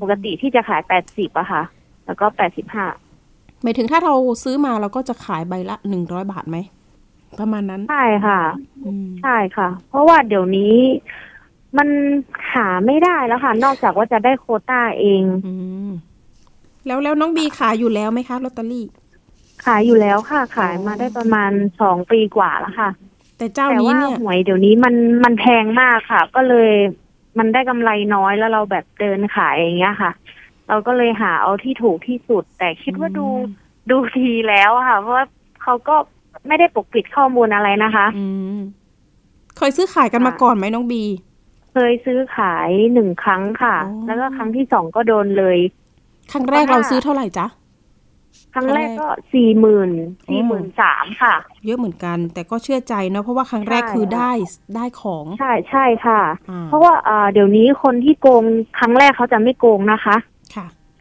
[0.00, 1.62] ปกติที่จะขายแปดสิบอะค่ะ
[2.06, 2.84] แล้วก็แปดสิบห้า
[3.64, 6.56] หมายถึงถ้าเราซื้อมาเราก็จะขายใบละหนึ่งร้อยบาทไหม
[7.38, 8.40] ประมาณนั้น ใช่ค่ะ
[9.22, 10.74] ใช่ค่ะ เพราะว่าเดี๋ยวนี้
[11.78, 11.88] มัน
[12.54, 15.52] หาไม่ได้แล้วค่ะ นอกจากว่าจะได้โควต้าเองอื
[15.88, 15.90] ม
[16.86, 18.86] แล้วแล้วน้องบีขายอยู่แล้วไหมคะลอตเตอรี่
[19.64, 21.50] ขายอยู่แล้วค่ะ ขายมาได้ประมาณ
[21.80, 22.90] สองปีกว่าแล้วค่ะ
[23.38, 24.94] แต่เจ้าแต่นี้ว่าเนี่ยหวยเดี๋ยวนี้มัน
[25.24, 26.70] มันแพงมากค่ะ ก็เลย
[27.38, 30.10] มันได้กำไรน้อยแล้วเราแบบเดินขายอย่างเงี้ยค่ะ
[30.68, 33.26] เราก็เลยหาเอาที่ถูกที่สุด แต่คิดว่าดู
[33.90, 35.24] ดูทีแล้วอะค่ะ เพราะว่า
[35.62, 35.96] เขาก็
[36.46, 38.58] ไม่ได้ปกปิดข้อมูลอะไรนะคะอืม
[39.56, 41.02] เคยซื้อขายกันมาก่อนไหมน้องบี
[41.72, 45.58] เคยซื้อขายหนึ่งครั้งค่ะอ๋อแล้วก็ครั้งที่สองก็โดนเลย
[46.32, 47.46] ครั้งแรกเราซื้อเท่าไหร่จ๊ะ
[48.54, 49.90] ครั้งแรกก็สี่หมื่น
[50.26, 51.34] สี่หมื่นสามค่ะ
[51.64, 54.32] เยอะเหมือนกันแต่ก็เชื่อใจเนาะเพราะว่าครั้งแรกใช่คือได้
[54.76, 58.44] ได้ของใช่ใช่ค่ะอ่าเพราะว่าอ่าเดี๋ยวนี้คนที่โกง
[58.78, 60.16] ครั้งแรกเขาจะไม่โกงนะคะค่ะ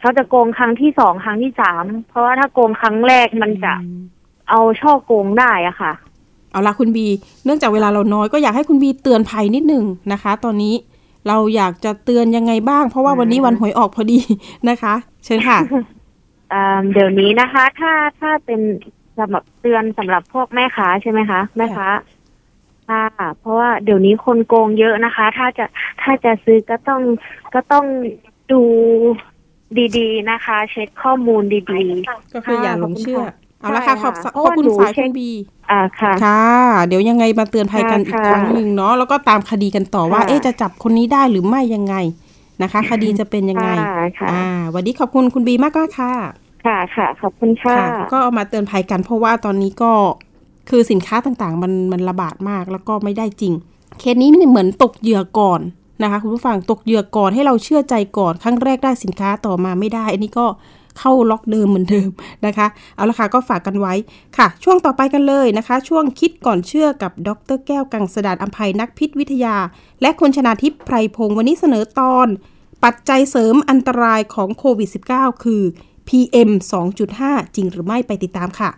[0.04, 4.02] เขาจะโกงครั้งที่สองครั้งที่สามเพราะว่าถ้าโกงครั้งแรกมันจะอืม
[4.50, 5.92] เอาช่อโกงได้อะค่ะ
[6.52, 7.08] เอาละคุณบี
[7.46, 10.76] เนื่องจากเวลาเราน้อยก็อยากให้คุณบีเตือนภัยนิดหนึ่งนะคะ ตอนนี้
[11.28, 14.20] เราอยากจะเตือนยังไงบ้าง เพราะว่าวันนี้วันหวยออกพอดี
[14.70, 14.94] นะคะ
[15.26, 15.60] เชิญค่ะ
[16.54, 18.62] อ่าเดี๋ยวนี้นะคะ ถ้าถ้าเป็น
[19.20, 21.88] สำหรับเตือนสำหรับพวกแม่ค้าใช่ไหมคะ แม่ค้า
[22.90, 23.06] ค่ะ
[23.40, 25.66] เพราะว่าเดี๋ยวนี้คนโกงเยอะนะคะ ถ้าจะ
[26.02, 27.02] ถ้าจะซื้อก็ต้อง
[27.54, 27.86] ก็ต้อง
[28.52, 28.62] ดู
[29.98, 31.60] ดีๆ นะคะ เช็คข้อมูลดี
[32.34, 36.44] ก็คืออย่าหลงเชื่อค่ะเอาละค่ะใช่ขอบค่ะขอบคุณเพราะว่าหนูสายเช็คุคณบีๆอ่าค่ะ ค่ะ
[36.88, 41.96] เดี๋ยวยังไงมาเตือนภัยกันค่ะอีกครั้งหนึ่งเนาะแล้วก็ตามคดีกันต่อว่าค่ะเอ๊ะจะจับคนนี้ได้หรือไม่ยังไง
[42.62, 44.46] นะคะ คดีจะเป็นยังไงค่ะค่ะอ่า
[44.76, 46.14] วันนี้ขอบคุณคุณบีมากก็ค่ะ
[46.66, 47.78] ค่ะค่ะ ขอบคุณค่ะ
[48.12, 49.92] ก็เอามาเตือนภัยกันเพราะว่าตอนนี้ก็
[50.70, 53.54] คือสินค้าต่างๆ มันมันระบาดมากแล้วก็ไม่ได้จริง
[54.00, 55.62] เคสนี้มันเหมือนตกเหยื่อก่อน
[56.02, 60.48] นะคะคุณผู้ฟังตกเหยื่อก่อนให้เราเชื่อใจก่อนครั้งแรกได้สินค้าต่อมาไม่ได้ อันนี้ก็
[61.00, 62.10] เข้าล็อกเดิมเหมือนเดิม
[62.46, 63.94] นะคะเอาละค่ะก็ฝากกันไว้
[64.38, 69.56] ค่ะ ช่วงต่อไปกันเลยนะคะ ช่วงคิดก่อนเชื่อกับดรแก้วกังสดานอัมภัยนักพิษวิทยา
[70.02, 72.28] และคุณชนาทิพย์ไพรพงศ์วันนี้เสนอตอน
[72.84, 75.64] ปัจจัยเสริมอันตรายของโควิด -19 คือ
[76.08, 76.50] PM
[77.04, 78.70] 2.5 จริงหรือไม่ไปติดตามค่ะ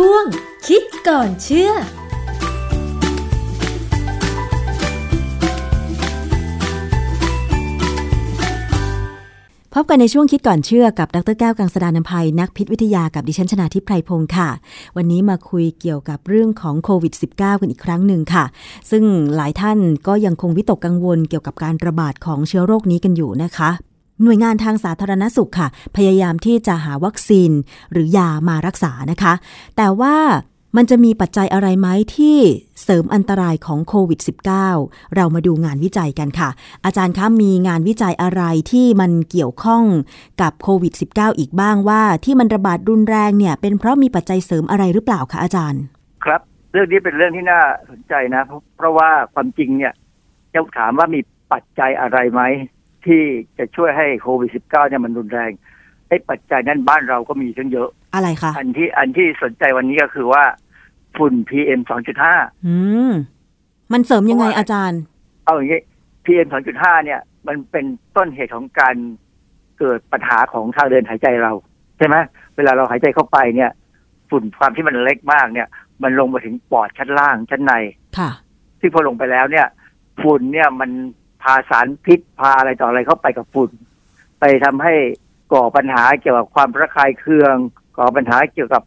[0.00, 0.24] ช่วง
[0.68, 1.70] คิดก่อนเชื่อ
[9.74, 14.48] พบกันในช่วงคิดก่อนเชื่อกับดรแก้วกังสดานนภัย นักพิษวิทยากับดิฉันชนาทิพไพรพงศ์ค่ะ
[14.96, 18.44] วันนี้มาคุยเกี่ยวกับเรื่องของโควิด -19 กันอีกครั้งหนึ่งค่ะ
[18.90, 19.04] ซึ่ง
[19.36, 23.70] หลายท่านก็ยังคงวิตกกังวลเกี่ยวกับการระบาดของเชื้อโรคนี้กันอยู่นะคะ
[24.22, 27.50] หน่วยงานทางสาธารณสุขค่ะ พยายามที่จะหาวัคซีน
[27.92, 29.32] หรือยามารักษานะคะ
[29.76, 30.16] แต่ว่า
[30.76, 32.38] มันจะมีปัจจัยอะไรไหมที่
[32.82, 34.20] เสริมอันตรายของโควิด
[34.68, 36.50] -19 เรามาดูงานวิจัยกันค่ะ
[36.84, 39.82] อาจารย์คะมีงานวิจัยอะไรที่มันเกี่ยวข้อง
[40.42, 45.82] กับโควิด -19 อีกบ้างว่าที่มันระบาดรุนแรงเนี่ย เป็นเพราะมีปัจจัยเสริมอะไรหรือเปล่าคะอาจารย์
[46.24, 46.40] ครับ
[46.72, 47.60] เรื่องนี้เป็นเรื่องที่น่า
[47.90, 49.92] สนใจนะ เพราะเพราะว่าความจริงเนี่ย
[50.54, 51.20] จะถามว่ามี
[51.52, 52.42] ปัจจัยอะไรไหม
[53.06, 53.22] ที่
[53.58, 55.50] จะช่วยให้โควิด -19 เนี่ยมันรุนแรง
[56.08, 60.44] ไอ้ปัจจัยนั้นบ้านเราก็มีทั้งเยอะ อะไรคะ อันที่อันที่สนใจวันนี้ก็คือว่า
[61.16, 61.80] ฝุ่น PM
[62.28, 62.76] 2.5อื
[63.10, 63.12] ม
[63.92, 65.00] มันเสริมยังไงอาจารย์
[65.44, 65.80] เอาอย่างนี้
[66.24, 67.84] PM 2.5เนี่ย มันเป็น
[68.16, 68.96] ต้นเหตุของการ
[69.78, 71.52] เกิดปัญหาของทางเดินหายใจเรา
[71.98, 72.16] ใช่ไหม
[72.56, 73.70] เวลาเราหายใจเข้าไปเนี่ย
[74.30, 75.68] ฝุ่นความที่มันเล็กมากเนี่ย
[76.02, 77.72] มันลงมาถึงปอดชั้นล่างชั้นใน
[78.18, 78.30] ค่ะ
[78.80, 79.66] ที่พอลงไปแล้วเนี่ย
[80.22, 80.90] ฝุ่นเนี่ยมัน
[81.25, 83.70] พาสารพิษพาอะไรต่ออะไรเข้าไปกับฝุ่น
[84.40, 84.94] ไปทำให้
[85.52, 87.56] ก่อปัญหาเกี่ยวกับความระคายเคือง
[87.98, 88.82] ก่อปัญหาเกี่ยวกับ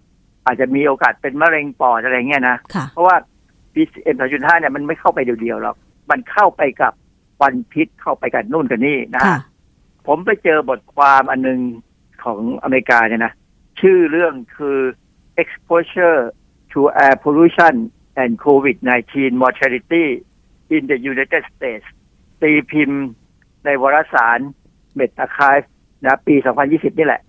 [0.46, 3.16] อาจจะมีโอกาสเป็นมะเร็งปอดอะไรเงี้ยนะค่ะเพราะว่า
[3.74, 5.76] PM 2.5เนี่ยมันไม่เข้าไปเดียวๆหรอก
[6.10, 6.94] มันเข้าไปกับ
[7.38, 9.40] ควันพิษเข้าไปกับนู่นกับนี่นะค่ะ
[10.08, 11.60] ผมไปเจอบทความอันหนึง
[12.24, 13.34] ของอเมริกาเนี่ยนะ
[13.80, 14.80] ชื่อเรื่องคือ
[15.42, 16.20] exposure
[16.72, 17.76] to air pollution
[18.22, 20.06] and COVID-19 mortality
[20.76, 21.88] in the United States
[22.42, 23.04] ตีพิมพ์
[23.66, 24.40] ในวารสาร
[25.00, 25.56] m e t a c a r
[26.04, 26.36] นะปี
[26.68, 27.22] 2020 นี่แหละ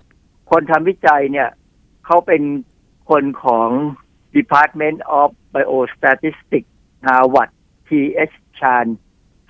[0.50, 1.48] คนทำวิจัยเนี่ย
[2.04, 2.42] เขาเป็น
[3.11, 3.68] คนของ
[4.36, 6.70] Department of Biostatistics
[7.06, 7.50] Harvard
[7.88, 8.36] T.H.
[8.58, 8.86] Chan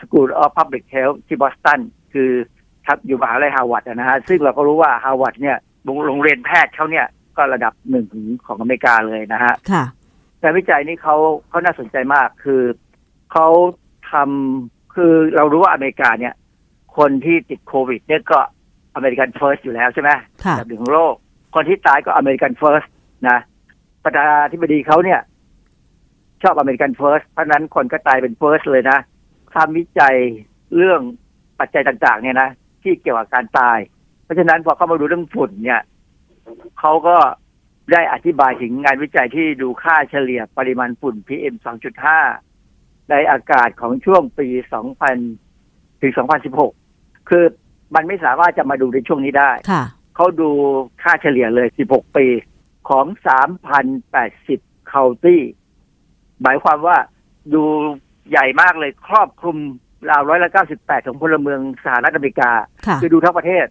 [0.00, 1.80] School of Public Health ที่บอสตัน
[2.12, 2.30] คือ
[2.86, 7.06] ทับอยู่มหาลัยฮาร์วาร์ดนะฮะ ซึ่งเราก็รู้ว่าฮาร์วาร์ดเนี่ยโรงโรงเรียนแพทย์เขาเนี่ย
[7.36, 8.06] ก็ระดับหนึ่ง
[8.46, 9.84] ของอเมริกาเลยนะฮะค่ะ
[10.42, 11.16] งานวิจัยนี้เขา
[11.48, 12.62] เขาน่าสนใจมากคือ
[13.32, 13.48] เขา
[14.12, 16.34] ทำ คือเรารู้ว่าอเมริกาเนี่ย
[16.96, 18.38] คนที่ติดโควิด เนี่ยก็
[18.94, 20.10] American first อยู่แล้วใช่ไหม
[20.44, 21.14] ค่ะอันดับหนึ่งของโลก
[21.54, 22.82] คนที่ตายก็ American first
[23.28, 23.38] นะ
[24.04, 25.20] ประธานาธิบดีเขาเนี่ย
[26.42, 28.98] ชอบ American first เพราะฉะนั้นคนก็ตายเป็น first เลยนะ
[29.54, 30.16] ทำวิจัย
[30.76, 31.00] เรื่อง
[31.58, 32.48] ปัจจัยต่าง ๆ เนี่ยนะ
[32.82, 33.78] ที่เกี่ยวกับการตาย
[34.24, 35.82] เพราะฉะนั้นพอเข้ามาดูเรื่องฝุ่นเนี่ย
[36.80, 37.16] เขาก็
[37.92, 42.49] ได้อธิบายถึงงานวิจัยที่ดูค่าเฉลี่ยปริมาณฝุ่น PM 2.5
[43.10, 44.48] ในอากาศของช่วงปี
[45.24, 46.12] 2000 ถึง
[46.70, 47.44] 2016 คือ
[47.94, 49.84] มันไม่สามารถจะมาดูในช่วงนี้ได้ค่ะ
[50.16, 50.50] เขเขาดู
[51.02, 52.26] ค่าเฉลี่ยเลย 16 ปี
[52.88, 53.06] ของ
[53.98, 55.38] 3,080 county
[56.42, 56.96] หมายความว่า
[57.54, 57.62] ดู
[58.30, 59.56] ใหญ่มากเลยครอบคลุม
[60.10, 62.50] ราวร้อยละ98ของพลเมืองสหรัฐอเมริกา
[62.86, 63.66] ค่ะคือดูทั้งประเทศ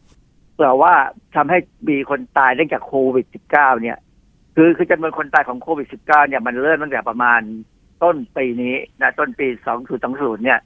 [0.57, 0.93] แต่ว่า
[1.35, 1.57] ทำให้
[1.89, 3.97] มีคนตายเนื่องจากโควิด -19 เนี่ย
[4.55, 7.41] คือคือจำนวนคนตายของโควิด -19 เนี่ยมันเริ่มตั้งแต่ประมาณ
[8.03, 9.47] ต้นปีนี้นะต้นปี
[9.95, 10.59] 2020 เนี่ย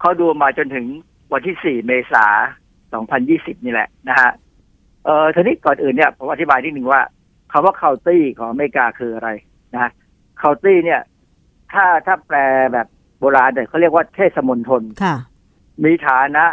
[0.00, 0.86] เขาดูมาจนถึง
[1.32, 2.32] วันที่ 4 เมษาย
[3.00, 3.04] น
[3.58, 4.30] 2020 นี่แหละนะฮะ
[5.04, 7.02] เอ่อทีนี้ก่อนอื่นเนี่ยผมอธิบายนิดหนึ่งว่า
[7.52, 9.28] คำว่า county ของอเมริกาคืออะไร
[9.74, 9.90] นะ
[10.42, 11.00] county เนี่ย
[11.72, 12.38] ถ้าถ้าแปล
[12.72, 12.86] แบบ
[13.18, 15.16] โบราณเนี่ยเขาเรียกว่าเทศมณฑลค่ะ
[15.84, 16.44] มีฐานะ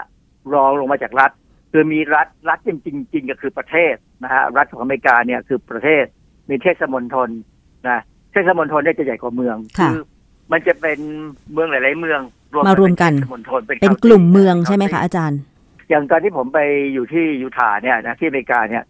[0.53, 1.31] รองลงมาจากรัฐ
[1.71, 6.05] คือมีรัฐรัฐจริงจริงๆก็คือประเทศนะฮะรัฐของอเมริกาเนี่ยคือประเทศ
[6.49, 7.29] มีเทศมณฑล
[7.87, 7.99] นะ
[8.31, 9.89] เทศมณฑลเนี่ยจะใหญ่กว่าเมืองค่ะ
[10.51, 10.97] มันจะเป็น
[11.53, 12.21] เมืองหลาย ๆ เมือง
[12.67, 15.39] มารวมกันเป็เทศมณฑลเป็น county กลุ่มเมืองใช่ไหม county คะอาจารย์
[15.89, 16.59] อย่างตอนที่ผมไป
[16.93, 18.83] อยู่ที่ยูทาห์เนี่ยนะที่อเมริกาเนี่ย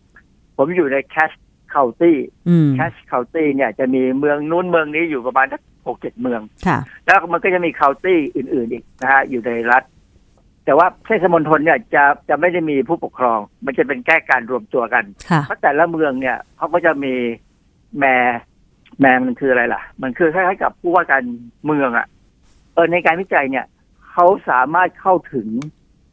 [0.57, 1.31] ผมอยู่ใน Cache
[1.69, 2.17] County
[2.49, 9.83] อืม Cache County เนี่ยจะมีเมืองนู้นเมืองนี้อยู่ประมาณสักหกเจ็ดเมืองค่ะแล้วมันก็จะมี county อื่น ๆ อีกนะฮะอยู่ในรัฐ
[10.65, 17.13] แต่ว่าเทศมณฑลเนี่ยจะจะไม่ได้มีผู้ปกครอง มันจะเป็นแค่การรวมตัวกันค่ะเพราะแต่ละเมืองเนี่ยเขาก็จะมี
[17.99, 21.23] mayor mayor มันคืออะไรล่ะ มันคือคล้ายๆกับผู้ว่าการ
[21.65, 22.07] เมืองอะ่ะ
[22.73, 23.65] เออในการวิจัยเนี่ย
[24.11, 25.47] เขาสามารถเข้าถึง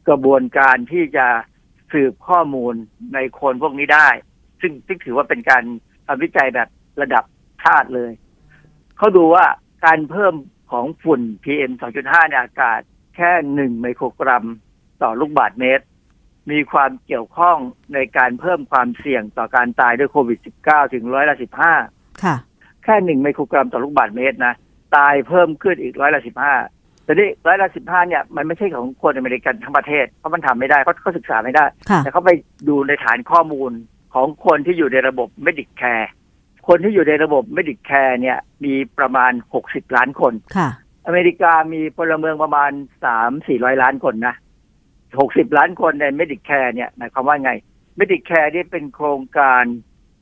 [0.07, 1.27] กระบวนการที่จะ
[1.91, 2.73] สืบข้อมูล
[3.13, 4.07] ในคนพวกนี้ได้
[4.61, 5.63] ซึ่งซึ่งถือว่าเป็นการ
[6.07, 6.69] ทำวิจัยแบบ
[7.01, 7.23] ระดับ
[7.63, 8.11] ชาติเลย
[8.97, 9.45] เขาดูว่า
[9.85, 10.33] การเพิ่ม
[10.71, 11.71] ของฝุ่น PM
[12.01, 12.79] 2.5 ในอากาศ
[13.15, 14.45] แค่หนึ่งไมโครกรัม
[15.01, 15.85] ต่อลูกบาศก์เมตร
[16.51, 17.57] มีความเกี่ยวข้อง
[17.93, 21.73] ในการเพิ่มความเสี่ยงต่อการตายด้วยโควิด -19 ถึงร้อยละสิบห้า
[22.23, 22.35] ค่ะ
[22.85, 24.53] แค่หนึ่งไมโครกรัมต่อลูกบาศก์เมตรนะ
[24.95, 26.53] ตายเพิ่มขึ้นอีกร้อยละสิบห้า
[27.03, 32.31] แต่นี่ร้อยละสิบห้าเนี่ยมันไม่ใช่ของคนอเมริกันทั้งประเทศ เพราะมันทำไม่ได้เขาเขาศึกษาไม่ได้ค่ะแต่เขาไป
[32.67, 33.71] ดูในฐานข้อมูล
[34.13, 36.07] ของคนที่อยู่ในระบบ Medicare
[36.67, 39.31] คนที่อยู่ในระบบ Medicare เนี่ยมีประมาณ
[39.63, 40.69] 60ล้านคนค่ะ
[41.07, 42.71] อเมริกามีพลเมืองประมาณ
[43.27, 44.35] 3-400ล้านคนนะ
[44.95, 47.51] 60ล้านคนใน Medicare เนี่ยหมายความว่าไง
[47.99, 49.63] Medicare นี่เป็นโครงการ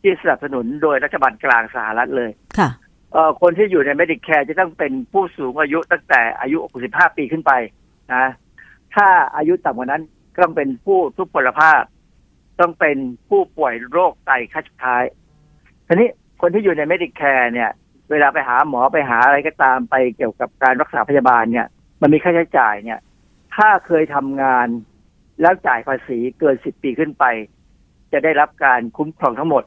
[0.01, 2.69] ที่สนับสนุนโดยรัฐบาลกลางสหรัฐเลย ค่ะ
[3.41, 7.51] คนที่อยู่ใน Medicare จะต้องเป็นผู้สูงอายุตั้งแต่อายุ 65 ปีขึ้นไป
[8.13, 8.25] นะ
[8.95, 11.81] ถ้าอายุต่ำกว่านั้นก็ต้องเป็นผู้ทุพพลภาพ
[12.59, 12.97] ต้องเป็น
[13.29, 15.03] ผู้ป่วยโรคไตขั้นสุดท้าย
[15.87, 16.09] ทีนี้
[16.41, 17.71] คนที่อยู่ใน Medicare เนี่ย
[18.11, 21.67] เวลาไปหาหมอไปหาอะไรก็ตามไปเกี่ยวกับการรักษาพยาบาลเนี่ย
[22.01, 22.99] มันมีค่าใช้จ่ายเนี่ย
[23.55, 24.67] ถ้าเคยทำงาน
[25.41, 27.25] แล้วจ่ายภาษีเกิน10ปีขึ้นไป
[28.13, 29.63] จะได้รับการคุ้มครองทั้งหมด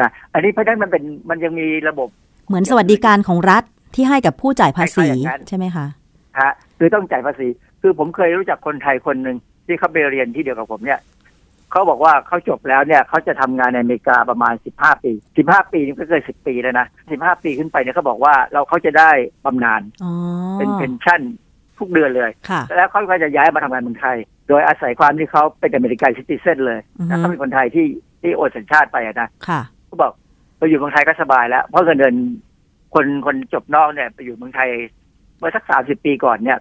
[0.00, 2.08] นะอันนี้เพราะนั้นมันเป็นมันยังมีระบบ
[2.46, 3.62] เหมือนสวัสดิการของรัฐ
[3.94, 5.86] ที่ให้กับผู้จ่ายภาษีคล้ายๆอย่างนั้นใช่ไหมคะ
[6.40, 7.48] ฮะคือต้องจ่ายภาษี
[7.82, 9.36] คือผมเคยรู้จักคนไทยคนหนึ่ง
[9.66, 11.00] ที่เขาไปเรียนที่เดียวกับผมเนี่ย
[11.70, 19.10] เขาบอกว่าเขาจบแล้วเนี่ยเขาจะทำงานในอเมริกาประมาณสิบห้าปีสิบห้าปีนี่ก็เกินสิบปีแล้วนะสิบห้าปีขึ้นไปเนี่ยเขาบอกว่าเราเขาจะได้
[19.44, 20.12] บำนาญอ๋อ
[20.58, 21.20] เป็นเพนชั่น
[21.78, 24.16] ทุกเดือนเลยค่ะแล้วเขาก็จะย้ายมาทำงานเมืองไทย
[24.48, 27.86] โดยอาศัยความที่เขาเป็นอเมริกันซิติเซนเลยอือฮึนะเขาเป็นคนไทยที่
[28.22, 30.12] ที่โอนสัญชาติไปอะนะค่ะเขาบอก
[30.58, 32.14] ไปอยู่เมืองไทยก็สบายแล้ว เพราะเงินเดือน
[32.94, 34.68] คนคนจบนอกเนี่ยไปอยู่เมืองไทย
[35.38, 36.58] เมื่อสักสามสิบปีก่อนเนี่ย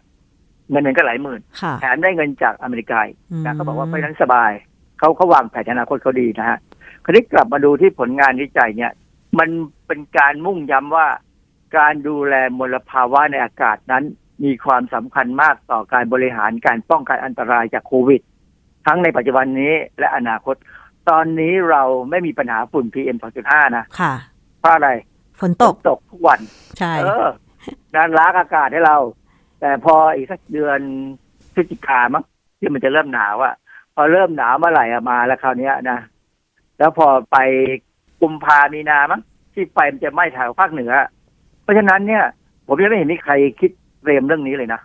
[0.69, 4.51] เงินเดือนก็หลายหมื่นค่ะแถมได้เงินจากอเมริกาอีกอืมนะเขาบอกว่าไปนั้นสบาย
[4.99, 6.57] เขาเขาวางแผนอนาคตเขาดีนะฮะ
[7.03, 8.91] คราวนี้กลับมาดูที่ผลงานวิจัยเนี่ย
[9.39, 9.49] มัน
[9.87, 11.07] เป็นการมุ่งย้ำว่า
[11.77, 14.03] การดูแลมลภาวะในอากาศนั้น
[14.43, 18.21] มีความสำคัญมากต่อการบริหารการป้องกันอันตรายจากโควิด
[18.85, 20.55] ทั้งในปัจจุบันนี้และอนาคต
[21.09, 24.13] ตอนนี้เราไม่มีปัญหาฝุ่น PM 2.5 นะ ค่ะ
[24.59, 24.89] เพราะอะไร
[25.39, 26.39] ฝนตก ตกทุกวัน
[26.79, 27.27] ใช่ เออ
[27.95, 28.97] นั้นล้างอากาศให้เรา
[29.59, 30.79] แต่พออีกสักเดือน
[31.53, 32.23] พฤศจิกามั้ง
[32.59, 33.55] ที่มันจะเริ่มหนาวอะ
[33.95, 35.99] พอเริ่มหนาวเมื่อไหร่อะมาแล้วคราวเนี้ยนะ
[36.77, 37.37] แล้วพอไป
[38.21, 39.21] กุมภามีนามั้ง
[39.53, 40.93] ที่ไฟมันจะไหม้แถวภาคเหนือ
[41.63, 42.23] เพราะฉะนั้นเนี่ย
[42.67, 44.81] ผมยังไม่เห็นมีใครคิดเตรียมเรื่องนี้เลยนะ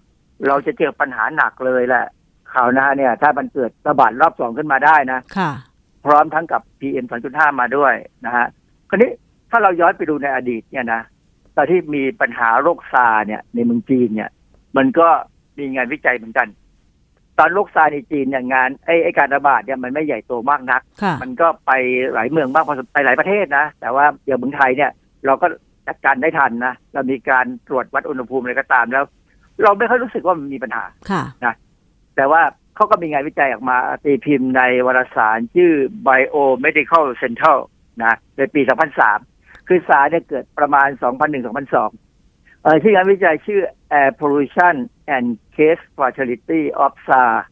[0.49, 2.05] เราจะเจอปัญหาหนักเลยแหละ
[2.53, 5.51] ข่าวหน้าเนี่ย ถ้ามันเกิดระบาดรอบสองขึ้นมาได้นะค่ะ
[6.05, 7.95] พร้อมทั้งกับ PM 2.5 มาด้วย
[8.27, 8.47] นะฮะ
[8.89, 9.11] คราวนี้
[9.51, 11.03] ถ้าเราย้อนไปดูในอดีตเนี่ยนะ
[11.57, 14.31] ตอนที่มีปัญหาโรคซาร์เนี่ยในเมืองจีนเนี่ย
[14.77, 15.09] มันก็
[15.59, 16.49] มีงานวิจัยเหมือนกัน
[17.39, 21.73] ตอนโรคซาร์ในจีนเนี่ยงานไอ้ไอ้การระบาดเนี่ยมันไม่ใหญ่โตมากนักค่ะมันก็ไป
[22.15, 24.91] หลายเมืองบ้างพอสมไปหลายประเทศนะ แต่ว่าอย่างเมืองไทยเนี่ย
[25.27, 25.47] เราก็
[25.89, 29.05] จัดการได้ทันนะ เรามีการตรวจวัดอุณหภูมิอะไรก็ตามแล้ว
[29.63, 31.23] เราไม่ค่อยรู้สึกว่ามันมีปัญหาค่ะ
[32.17, 32.43] แต่ว่า
[32.75, 35.73] เขาก็มีงานวิจัยออกมาตีพิมพ์ในวารสารชื่อ
[36.07, 37.59] Biomedical Central
[38.03, 38.61] นะในปี
[39.11, 40.89] 2003 คือสารเนี่ยเกิดประมาณ
[41.51, 43.61] 2001-2002เอ่อที่งานวิจัยชื่อ
[44.01, 44.75] Air Pollution
[45.15, 47.45] and Case Fatality of SARS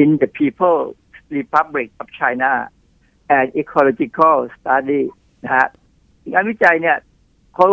[0.00, 0.94] in the People's
[1.38, 2.50] Republic of China
[3.36, 5.02] and Ecological Study
[5.44, 5.66] นะฮะ
[6.32, 6.98] งานวิจัยเนี่ย
[7.54, 7.68] เขา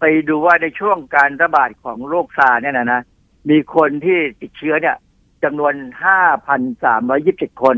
[0.00, 3.02] ไปดูว่าในช่วงการระบาดของโรคซาเนี่ยนะนะ
[3.50, 4.96] มีคนที่ติดเชื้อเนี่ย
[5.44, 5.74] จำนวน
[6.88, 7.76] 5,327 คน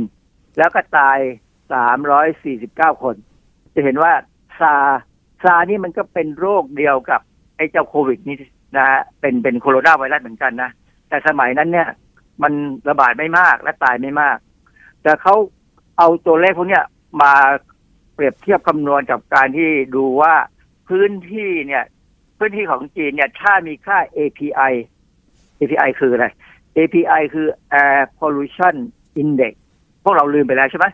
[0.59, 1.19] แล้วก็ตาย
[2.91, 3.17] 349 คน
[3.75, 4.13] จะเห็นว่า
[4.61, 4.75] ซา
[5.45, 7.21] ซานี่มันก็เป็นโรคเดียวกับ
[7.57, 8.37] ไอ้เจ้าโควิดนี่
[8.77, 10.71] นะฮะเป็นเป็นโคโรนาไวรัสเหมือนกันนะ
[11.09, 11.89] แต่สมัยนั้นเนี่ย
[12.43, 12.53] มัน
[12.89, 14.37] ระบาดไม่มากและตายไม่มาก
[15.03, 15.35] แต่เขา
[15.99, 16.85] เอาตัวเลขพวกเนี้ย
[17.23, 17.33] มา
[18.15, 20.35] เปรียบเทียบคำนวณกับการที่ดูว่า
[20.89, 21.85] พื้นที่เนี่ย
[22.39, 24.73] พื้นที่ของจีนเนี่ย ถ้ามีค่า API
[25.61, 26.27] API คืออะไร
[26.79, 27.49] API คือ
[27.83, 28.77] Air Pollution
[29.23, 29.55] Index
[30.05, 30.87] พวกเราลืมไปแล้วใช่ไหม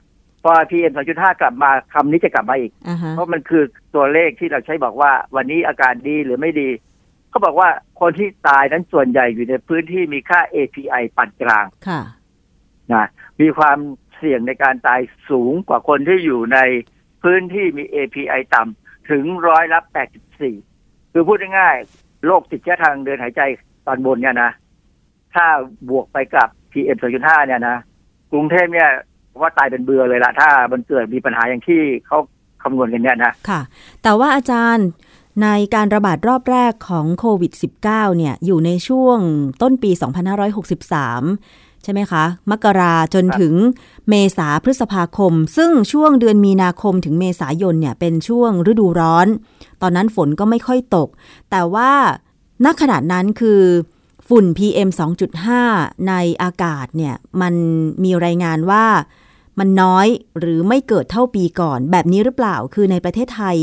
[0.42, 3.64] พอ PM 2.5 กลับมาคำนี้จะกลับมาอีกอ่าฮะเพราะมันคือ
[3.94, 6.68] ตัวเลขที่เราใช้บอกว่า วันนี้อากาศดีหรือไม่ดี
[7.30, 7.68] เขาบอกว่า
[8.00, 12.02] คนที่ตายนั้นส่วนใหญ่อยู่ในพื้นที่มีค่า API ปานกลางค่ะ
[12.92, 13.06] นะ
[13.40, 13.78] มีความ
[14.16, 16.58] เสี่ยงในการตายสูงกว่าคนที่อยู่ใน
[17.22, 19.80] พื้นที่มี API ต่ำถึงร้อยละ
[20.46, 23.42] 84 คือพูดง่ายๆโรคติดเชื้อทางเดินหายใจ
[23.86, 24.50] ตอนบนเนี่ยนะ
[25.34, 25.46] ถ้า
[25.88, 27.76] บวกไปกับ PM 2.5 เนี่ยนะ
[28.32, 28.90] กรุงเทพเนี่ย
[29.40, 32.18] ว่าตายเป็นเบือเลยละถ้ามันเกิดมีปัญหาอย่างที่เขา
[32.62, 33.60] คำนวณกันเนี่ยนะค่ะ
[34.02, 34.88] แต่ว่าอาจารย์
[35.42, 37.52] ในการระบาดรอบแรกของโควิด
[37.86, 39.18] -19 เนี่ยอยู่ในช่วง
[39.62, 39.90] ต้นปี
[40.66, 43.54] 2563 ใช่ไหมคะ มกราจนถึง
[44.08, 49.26] เมษาพฤษภาคม ซึ่งช่วงเดือนมีนาคมถึงเมษายนเนี่ยเป็นช่วงฤดูร้อน
[49.82, 51.08] ตอนนั้นฝนก็ไม่ค่อยตก
[51.50, 51.90] แต่ว่า
[52.64, 53.60] ณขณะนั้นคือ
[54.28, 54.88] ฝุ่น PM
[55.48, 57.54] 2.5 ในอากาศเนี่ยมัน
[58.04, 58.84] มีรายงานว่า
[59.58, 60.06] มันน้อย
[60.38, 63.58] หรือไม่เกิดเท่าปีก่อน แบบนี้หรือเปล่าคือในประเทศไทย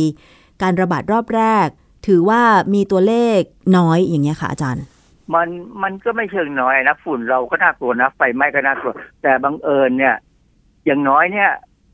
[0.62, 1.68] การระบาดรอบแรก
[2.08, 2.42] ถือว่า
[2.74, 3.40] มีตัวเลข
[3.78, 4.86] น้อยอย่างเงี้ยค่ะอาจารย์
[5.34, 5.48] มัน
[5.84, 8.94] มันก็ไม่เชิงน้อยนะฝุ่นเราก็น่ากลัวนะไฟไหม้ก็น่ากลัว
[9.24, 10.16] แต่บังเอิญเนี่ย
[10.86, 11.50] อย่างน้อยเนี่ย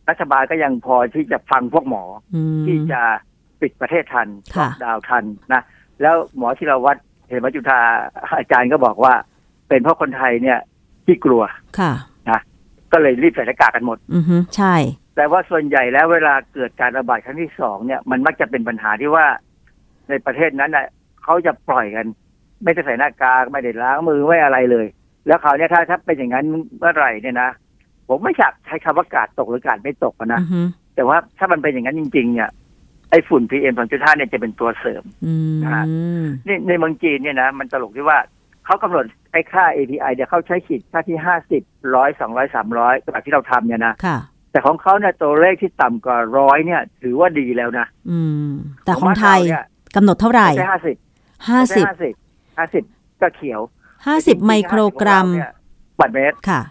[0.09, 2.03] รัฐบาลก็ยังพอที่จะฟังพวกหมอ
[2.36, 3.01] อืมที่จะ
[3.61, 5.61] ปิดประเทศทันค่ะล็อกดาวน์ทันนะ
[6.01, 6.97] แล้วหมอที่เราวัด
[7.28, 7.80] เหมจุธา
[8.38, 9.13] อาจารย์ก็บอกว่า
[9.69, 10.59] เป็นเพราะคนไทยเนี่ย
[11.05, 11.43] ที่กลัว
[11.80, 11.93] ค่ะ
[12.30, 12.39] นะ
[12.91, 14.75] ก็เลยรีบใส่หน้ากากกันหมด อือฮึใช่
[15.15, 19.25] แต่ว่าส่วนใหญ่แล้วเวลาเกิดการระบาดครั้งที่สองเนี่ยมันมักจะเป็นปัญหาที่ว่า
[20.09, 20.86] ในประเทศนั้นน่ะ
[21.23, 22.05] เขาจะปล่อยกัน
[22.63, 24.86] ไม่ได้ใส่หน้ากากไม่ได้ล้างมือไม่อะไรเลย
[25.28, 26.45] แล้วเขาวเนี่ยถ้าถ้าเป็นอย่างนั้น
[26.78, 27.49] เมื่อไหร่เนี่ยนะ
[28.07, 30.61] ผมไม่อยากใช้คำว่ากาดตกหรือกาดไม่ตกอะนะอือฮึ
[30.95, 32.49] แต่ว่าถ้ามันเป็นอย่างนั้นจริง ๆ เนี่ย
[33.12, 35.86] ไอ้ฝุ่น PM 2.5เนี่ยจะเป็นตัวเสริมอืมนะฮะ
[36.47, 38.20] นี่ในเมืองจีนเนี่ยนะมันตลกที่ว่า
[38.66, 41.64] เขากำหนดไอ้ค่า API เนี่ยเขาใช้ขีดค่าที่ห้าสิบ
[41.95, 44.18] ร้อยสองร้อยสามร้อยแบบที่เราทำเนี่ยนะค่ะ
[44.51, 48.49] แต่ของเขาเนี่ยตัวเลขที่ต่ำกว่าร้อยเนี่ย ถือว่าดีแล้วนะอืม
[48.86, 50.97] แต่ของไทยบ้านเราเนี่ยกำหนดเท่าไหร่ใช่ห้าสิบ
[51.49, 52.14] ห้าสิบห้าสิบ
[52.58, 52.84] ห้าสิบ
[53.22, 53.62] ก็เขียว
[54.08, 55.51] ห้าสิบไมโครกรัมเนี่ย
[55.99, 56.62] บัตรเมตรค่ะ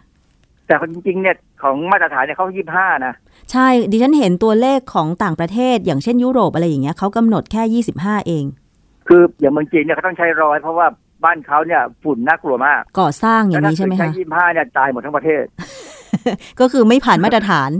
[0.66, 3.14] แต่จริงๆเนี่ย ของมาตรฐานเนี่ยเขายี่ห้านะ
[3.52, 8.44] ใช่ ดิฉันเห็นตัวเลขของต่างประเทศ อย่างเช่นยุโรปอะไรอย่างเงี้ยเขากำหนดแค่25เอง
[9.08, 10.86] คืออย่างเมืองจีนเนี่ยเขาต้องใช้ร้อยเพราะว่า
[11.24, 15.44] บ้านเขาเนี่ยฝุ่นน่ากลัวมาก ก่อสร้างอย่างนี้ใช่ไหมแล้วถ้าคะเกิดใช้ยี่ห้าเนี่ยตายหมดทั้งประเทศ
[16.60, 17.70] ก็คือไม่ผ่านมาตรฐาน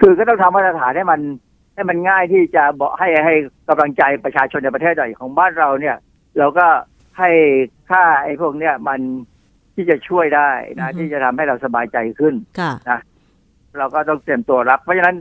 [0.00, 1.20] คือก็ต้องทำมาตรฐานให้มัน
[1.74, 3.34] ให้มันง่ายที่จะบอกให้ให้
[3.68, 5.96] กำลังใจประชาชนในประเทศหน่อยของบ้านเราเนี่ย
[6.38, 6.66] เราก็
[7.18, 7.30] ให้
[7.90, 9.00] ค่าไอ้พวกเนี้ยมัน
[9.74, 12.98] ที่จะช่วยได้นะอือฮึที่จะทำให้เราสบายใจขึ้นค่ะ
[13.78, 15.16] เราก็ต้องเตรียมตัวรับ เพราะฉะนั้น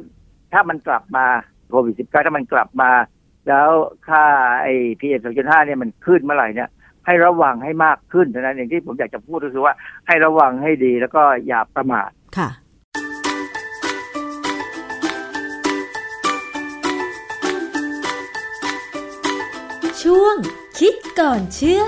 [0.54, 1.26] ถ้ามันกลับมา
[1.70, 2.92] โควิดสิบเก้าถ้ามันกลับมา
[3.48, 3.70] แล้ว
[4.08, 4.24] ค่า
[4.64, 6.70] ไอ้พีเอ็มสองจุดห้าเนี่ยมันขึ้นเมื่อไหร่เนี่ย
[7.06, 9.74] ให้ระวังให้มากขึ้นเท่านั้นเองที่ผมอยากจะพูดก็คือว่า
[10.08, 12.50] ให้ระวังให้ดีแล้วก็อย่าประมาทค่ะ
[20.04, 20.36] ช่วง
[20.80, 21.84] คิดก่อนเชื่อ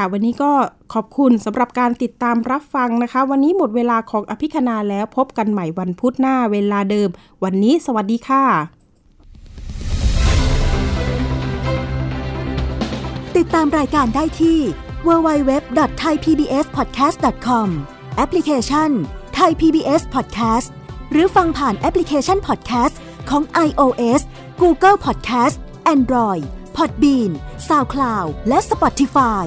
[0.00, 0.52] ค่ะ วันนี้ก็
[0.94, 7.08] ขอบคุณสำหรับการติดตามรับฟังนะคะ วันนี้หมดเวลาของอภิคณาแล้วพบกันใหม่วันพุธหน้าเวลาเดิม
[7.44, 8.44] วันนี้สวัสดีค่ะ
[13.36, 14.58] ติดตามรายการได้ที่
[15.06, 17.68] www.thaipbspodcast.com
[18.16, 18.90] แอปพลิเคชัน
[19.38, 20.68] Thai PBS Podcast
[21.10, 22.94] หรือฟังผ่านแอปพลิเคชัน Podcast
[23.30, 24.20] ของ iOS
[24.62, 25.56] Google Podcast
[25.94, 26.44] Android
[26.76, 27.30] Podbean
[27.68, 29.46] SoundCloud และ Spotify